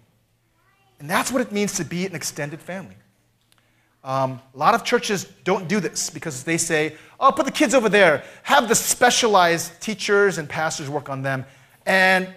And 1.02 1.10
that's 1.10 1.32
what 1.32 1.42
it 1.42 1.52
means 1.52 1.74
to 1.74 1.84
be 1.84 2.06
an 2.06 2.14
extended 2.14 2.62
family. 2.62 2.94
Um, 4.04 4.40
a 4.54 4.58
lot 4.58 4.76
of 4.76 4.84
churches 4.84 5.26
don't 5.44 5.68
do 5.68 5.80
this 5.80 6.12
because 6.12 6.44
they 6.44 6.60
say, 6.60 6.96
oh, 7.20 7.32
put 7.32 7.48
the 7.48 7.52
kids 7.52 7.74
over 7.74 7.90
there, 7.90 8.24
have 8.44 8.70
the 8.70 8.76
specialized 8.76 9.82
teachers 9.82 10.38
and 10.38 10.48
pastors 10.48 10.92
work 10.92 11.10
on 11.10 11.24
them, 11.24 11.44
and 11.88 12.30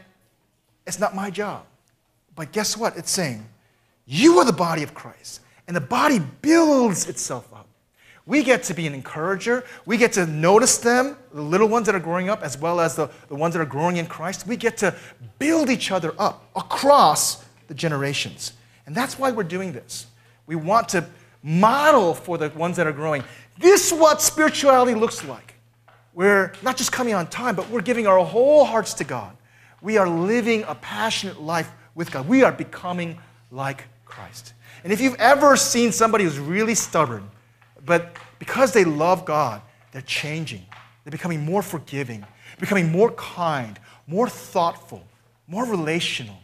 it's 0.87 0.99
not 0.99 1.15
my 1.15 1.31
job. 1.31 1.67
But 2.35 2.53
guess 2.53 2.75
what? 2.75 2.97
It's 2.97 3.11
saying, 3.11 3.47
you 4.07 4.39
are 4.39 4.47
the 4.47 4.53
body 4.53 4.83
of 4.83 4.95
Christ, 4.95 5.43
and 5.69 5.77
the 5.77 5.83
body 5.83 6.21
builds 6.41 7.07
itself 7.07 7.53
up. 7.53 7.67
We 8.25 8.43
get 8.43 8.63
to 8.65 8.75
be 8.75 8.87
an 8.87 8.95
encourager. 8.95 9.65
We 9.85 9.99
get 9.99 10.13
to 10.15 10.27
notice 10.27 10.79
them, 10.79 11.19
the 11.35 11.43
little 11.43 11.69
ones 11.69 11.85
that 11.85 11.95
are 11.95 12.01
growing 12.01 12.31
up, 12.31 12.43
as 12.43 12.57
well 12.57 12.81
as 12.81 12.97
the, 12.97 13.11
the 13.29 13.35
ones 13.35 13.53
that 13.53 13.61
are 13.61 13.67
growing 13.67 13.99
in 13.99 14.07
Christ. 14.07 14.47
We 14.47 14.57
get 14.57 14.79
to 14.79 14.95
build 15.39 15.69
each 15.69 15.91
other 15.91 16.15
up 16.19 16.49
across 16.57 17.45
the 17.69 17.75
generations. 17.75 18.53
And 18.87 18.95
that's 18.95 19.19
why 19.19 19.31
we're 19.31 19.45
doing 19.45 19.73
this. 19.73 20.07
We 20.47 20.57
want 20.57 20.91
to 20.91 21.07
model 21.43 22.15
for 22.15 22.39
the 22.39 22.49
ones 22.51 22.77
that 22.77 22.87
are 22.87 22.93
growing. 22.93 23.25
This 23.59 23.93
is 23.93 23.99
what 23.99 24.21
spirituality 24.21 24.95
looks 24.95 25.25
like. 25.25 25.55
We're 26.13 26.53
not 26.63 26.77
just 26.77 26.93
coming 26.93 27.15
on 27.15 27.27
time, 27.27 27.57
but 27.57 27.69
we're 27.71 27.83
giving 27.83 28.07
our 28.07 28.25
whole 28.25 28.65
hearts 28.65 28.95
to 28.95 29.05
God. 29.05 29.37
We 29.83 29.99
are 29.99 30.09
living 30.09 30.65
a 30.67 30.75
passionate 30.75 31.41
life 31.41 31.71
with 31.95 32.11
God. 32.11 32.29
We 32.29 32.43
are 32.43 32.53
becoming 32.53 33.19
like 33.51 33.85
Christ. 34.05 34.55
And 34.83 34.93
if 34.93 35.01
you've 35.01 35.17
ever 35.17 35.57
seen 35.57 35.93
somebody 35.93 36.25
who's 36.25 36.39
really 36.39 36.75
stubborn, 36.75 37.29
but 37.85 38.17
because 38.39 38.73
they 38.73 38.85
love 38.85 39.25
God, 39.25 39.61
they're 39.93 40.03
changing. 40.03 40.65
They're 41.05 41.11
becoming 41.11 41.45
more 41.45 41.63
forgiving, 41.63 42.25
becoming 42.59 42.91
more 42.91 43.11
kind, 43.13 43.79
more 44.07 44.29
thoughtful, 44.29 45.03
more 45.47 45.65
relational, 45.65 46.39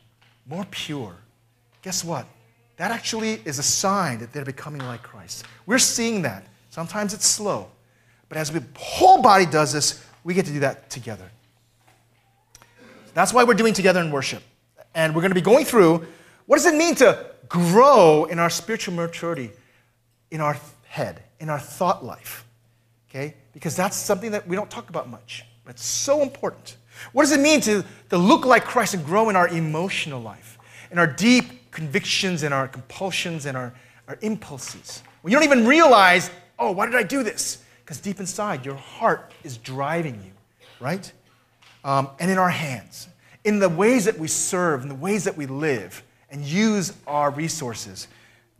more 0.51 0.67
pure. 0.71 1.15
Guess 1.83 2.05
what? 2.05 2.27
That 2.77 2.91
actually 2.91 3.41
is 3.45 3.59
a 3.59 3.63
sign 3.63 4.19
that 4.19 4.33
they're 4.33 4.45
becoming 4.45 4.85
like 4.85 5.03
Christ. 5.03 5.47
We're 5.65 5.79
seeing 5.79 6.23
that. 6.23 6.45
Sometimes 6.71 7.15
it's 7.15 7.27
slow. 7.27 7.69
But 8.29 8.37
as 8.37 8.51
the 8.51 8.63
whole 8.77 9.23
body 9.23 9.47
does 9.47 9.73
this, 9.73 10.05
we 10.25 10.35
get 10.35 10.47
to 10.47 10.53
do 10.53 10.61
that 10.61 10.91
together. 10.91 11.31
That's 13.15 13.33
why 13.33 13.45
we're 13.45 13.55
doing 13.55 13.75
together 13.75 14.01
in 14.01 14.11
worship. 14.11 14.43
And 14.95 15.15
we're 15.15 15.23
going 15.23 15.31
to 15.31 15.37
be 15.37 15.41
going 15.41 15.65
through 15.65 16.07
what 16.47 16.57
does 16.57 16.67
it 16.67 16.75
mean 16.75 16.97
to 16.97 17.27
grow 17.49 18.25
in 18.25 18.39
our 18.39 18.51
spiritual 18.51 18.95
maturity 18.95 19.51
in 20.31 20.41
our 20.41 20.57
head, 20.85 21.23
in 21.39 21.49
our 21.49 21.59
thought 21.59 22.05
life. 22.05 22.45
Okay? 23.09 23.35
Because 23.53 23.77
that's 23.77 23.97
something 23.97 24.33
that 24.33 24.47
we 24.47 24.57
don't 24.57 24.71
talk 24.71 24.89
about 24.89 25.09
much. 25.09 25.45
But 25.65 25.77
it's 25.77 25.85
so 25.85 26.23
important. 26.23 26.77
What 27.13 27.23
does 27.23 27.33
it 27.33 27.41
mean 27.41 27.61
to, 27.63 27.85
to 28.11 28.19
look 28.19 28.45
like 28.45 28.65
Christ 28.65 28.95
and 28.95 29.05
grow 29.05 29.29
in 29.29 29.37
our 29.37 29.49
emotional 29.49 30.21
life, 30.21 30.59
in 30.91 30.99
our 30.99 31.07
deep 31.07 31.71
convictions, 31.71 32.43
in 32.43 32.53
our 32.53 32.69
compulsions, 32.69 33.47
and 33.47 33.57
our, 33.57 33.73
our 34.09 34.19
impulses? 34.21 35.03
When 35.23 35.33
you 35.33 35.39
don't 35.39 35.45
even 35.45 35.67
realize, 35.67 36.31
oh, 36.59 36.73
why 36.73 36.87
did 36.87 36.95
I 36.95 37.03
do 37.03 37.23
this? 37.23 37.63
Because 37.85 38.01
deep 38.01 38.21
inside, 38.21 38.65
your 38.65 38.77
heart 38.77 39.33
is 39.45 39.57
driving 39.59 40.15
you, 40.25 40.33
right? 40.79 41.13
Um, 41.85 42.09
and 42.19 42.31
in 42.31 42.39
our 42.39 42.51
hands, 42.51 43.09
in 43.45 43.59
the 43.59 43.69
ways 43.69 44.05
that 44.05 44.19
we 44.19 44.29
serve, 44.29 44.83
in 44.83 44.89
the 44.89 44.95
ways 44.95 45.25
that 45.25 45.37
we 45.37 45.47
live 45.47 46.03
and 46.31 46.45
use 46.45 46.93
our 47.07 47.31
resources. 47.31 48.09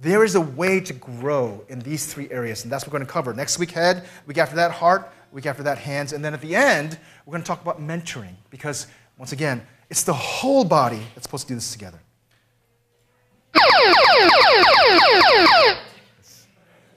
There 0.01 0.25
is 0.25 0.35
a 0.35 0.41
way 0.41 0.81
to 0.81 0.93
grow 0.95 1.63
in 1.69 1.81
these 1.81 2.13
three 2.13 2.31
areas, 2.31 2.65
and 2.65 2.73
that's 2.73 2.85
what 2.85 2.93
we're 2.93 2.99
going 2.99 3.07
to 3.07 3.13
cover. 3.13 3.35
Next 3.35 3.59
week, 3.59 3.71
head, 3.71 4.09
week 4.27 4.39
after 4.39 4.57
that, 4.57 4.73
heart, 4.73 5.13
week 5.33 5.47
after 5.47 5.63
that, 5.63 5.79
hands, 5.79 6.13
and 6.13 6.25
then 6.25 6.35
at 6.35 6.41
the 6.41 6.55
end, 6.55 6.99
we're 7.25 7.33
going 7.33 7.43
to 7.43 7.47
talk 7.47 7.63
about 7.63 7.81
mentoring 7.81 8.35
because, 8.51 8.87
once 9.19 9.33
again, 9.33 9.65
it's 9.89 10.03
the 10.03 10.13
whole 10.13 10.65
body 10.65 11.03
that's 11.15 11.25
supposed 11.25 11.47
to 11.49 11.53
do 11.53 11.55
this 11.57 11.73
together. 11.73 12.01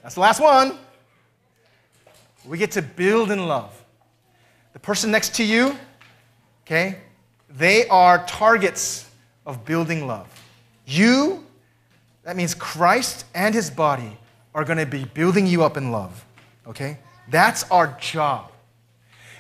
That's 0.02 0.16
the 0.16 0.22
last 0.22 0.40
one. 0.40 0.78
We 2.46 2.58
get 2.58 2.72
to 2.72 2.82
build 2.82 3.32
in 3.32 3.48
love. 3.48 3.80
The 4.74 4.80
person 4.80 5.12
next 5.12 5.36
to 5.36 5.44
you, 5.44 5.78
okay, 6.66 6.98
they 7.50 7.88
are 7.88 8.26
targets 8.26 9.10
of 9.46 9.64
building 9.66 10.08
love. 10.08 10.28
You 10.86 11.46
that 12.24 12.38
means 12.38 12.56
Christ 12.56 13.26
and 13.36 13.54
his 13.54 13.70
body 13.70 14.18
are 14.56 14.64
going 14.64 14.78
to 14.78 14.86
be 14.86 15.04
building 15.04 15.46
you 15.46 15.64
up 15.64 15.78
in 15.78 15.92
love. 15.92 16.26
Okay? 16.66 16.98
That's 17.30 17.70
our 17.72 17.98
job. 18.00 18.52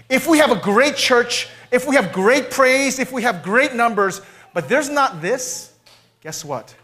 If 0.10 0.28
we 0.28 0.38
have 0.40 0.52
a 0.52 0.56
great 0.56 0.96
church, 0.96 1.50
if 1.72 1.88
we 1.88 1.96
have 1.96 2.12
great 2.12 2.52
praise, 2.52 3.00
if 3.00 3.12
we 3.12 3.24
have 3.24 3.44
great 3.44 3.74
numbers, 3.74 4.22
but 4.54 4.70
there's 4.70 4.90
not 4.90 5.22
this, 5.22 5.74
guess 6.22 6.46
what? 6.46 6.76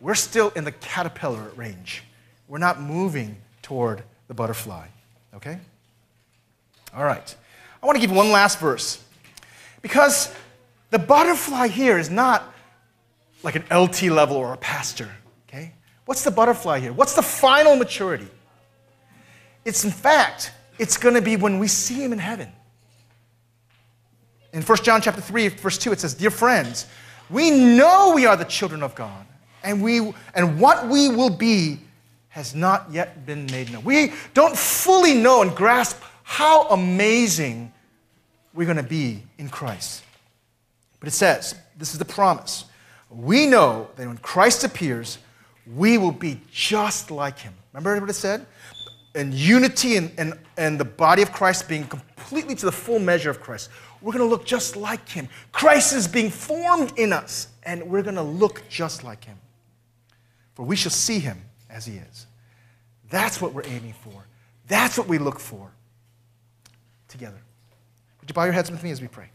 We're 0.00 0.14
still 0.14 0.50
in 0.50 0.64
the 0.64 0.72
caterpillar 0.72 1.50
range. 1.56 2.04
We're 2.48 2.58
not 2.58 2.80
moving 2.80 3.36
toward 3.62 4.02
the 4.28 4.34
butterfly. 4.34 4.86
Okay? 5.34 5.58
All 6.94 7.04
right. 7.04 7.34
I 7.82 7.86
want 7.86 7.96
to 7.96 8.00
give 8.00 8.14
one 8.14 8.30
last 8.30 8.58
verse. 8.58 9.02
Because 9.82 10.34
the 10.90 10.98
butterfly 10.98 11.68
here 11.68 11.98
is 11.98 12.10
not 12.10 12.54
like 13.42 13.56
an 13.56 13.64
LT 13.70 14.04
level 14.04 14.36
or 14.36 14.52
a 14.52 14.56
pastor. 14.56 15.10
Okay? 15.48 15.72
What's 16.04 16.24
the 16.24 16.30
butterfly 16.30 16.80
here? 16.80 16.92
What's 16.92 17.14
the 17.14 17.22
final 17.22 17.76
maturity? 17.76 18.28
It's 19.64 19.84
in 19.84 19.90
fact, 19.90 20.52
it's 20.78 20.96
going 20.96 21.14
to 21.14 21.22
be 21.22 21.36
when 21.36 21.58
we 21.58 21.68
see 21.68 22.02
him 22.02 22.12
in 22.12 22.18
heaven. 22.18 22.50
In 24.52 24.62
1 24.62 24.78
John 24.78 25.00
chapter 25.00 25.20
3, 25.20 25.48
verse 25.48 25.78
2, 25.78 25.92
it 25.92 26.00
says, 26.00 26.14
Dear 26.14 26.30
friends, 26.30 26.86
we 27.28 27.50
know 27.50 28.12
we 28.14 28.26
are 28.26 28.36
the 28.36 28.44
children 28.44 28.82
of 28.82 28.94
God, 28.94 29.26
and, 29.62 29.82
we, 29.82 30.12
and 30.34 30.60
what 30.60 30.88
we 30.88 31.08
will 31.08 31.30
be 31.30 31.78
has 32.30 32.54
not 32.54 32.90
yet 32.90 33.26
been 33.26 33.46
made 33.46 33.72
known. 33.72 33.84
We 33.84 34.12
don't 34.34 34.56
fully 34.56 35.14
know 35.14 35.42
and 35.42 35.54
grasp 35.54 36.00
how 36.22 36.68
amazing 36.68 37.72
we're 38.54 38.64
going 38.64 38.76
to 38.76 38.82
be 38.82 39.22
in 39.38 39.48
Christ. 39.48 40.02
But 40.98 41.08
it 41.08 41.12
says, 41.12 41.54
this 41.76 41.92
is 41.92 41.98
the 41.98 42.04
promise. 42.04 42.64
We 43.10 43.46
know 43.46 43.88
that 43.96 44.06
when 44.06 44.18
Christ 44.18 44.64
appears, 44.64 45.18
we 45.74 45.98
will 45.98 46.12
be 46.12 46.40
just 46.52 47.10
like 47.10 47.38
him. 47.38 47.54
Remember 47.72 48.00
what 48.00 48.10
it 48.10 48.14
said? 48.14 48.46
In 49.14 49.32
unity 49.32 49.96
and, 49.96 50.12
and, 50.18 50.38
and 50.56 50.78
the 50.78 50.84
body 50.84 51.22
of 51.22 51.32
Christ 51.32 51.68
being 51.68 51.84
completely 51.86 52.54
to 52.54 52.66
the 52.66 52.72
full 52.72 52.98
measure 52.98 53.30
of 53.30 53.40
Christ. 53.40 53.70
We're 54.00 54.12
going 54.12 54.24
to 54.24 54.30
look 54.30 54.46
just 54.46 54.76
like 54.76 55.08
him. 55.08 55.28
Christ 55.52 55.92
is 55.92 56.08
being 56.08 56.30
formed 56.30 56.92
in 56.96 57.12
us, 57.12 57.48
and 57.64 57.82
we're 57.90 58.02
going 58.02 58.14
to 58.14 58.22
look 58.22 58.62
just 58.68 59.04
like 59.04 59.24
him. 59.24 59.36
For 60.54 60.64
we 60.64 60.76
shall 60.76 60.92
see 60.92 61.18
him 61.18 61.42
as 61.68 61.86
he 61.86 61.96
is. 61.96 62.26
That's 63.10 63.40
what 63.40 63.52
we're 63.52 63.66
aiming 63.66 63.94
for. 64.04 64.24
That's 64.68 64.96
what 64.96 65.08
we 65.08 65.18
look 65.18 65.40
for 65.40 65.70
together. 67.08 67.40
Would 68.20 68.30
you 68.30 68.34
bow 68.34 68.44
your 68.44 68.52
heads 68.52 68.70
with 68.70 68.82
me 68.82 68.90
as 68.90 69.00
we 69.00 69.08
pray? 69.08 69.30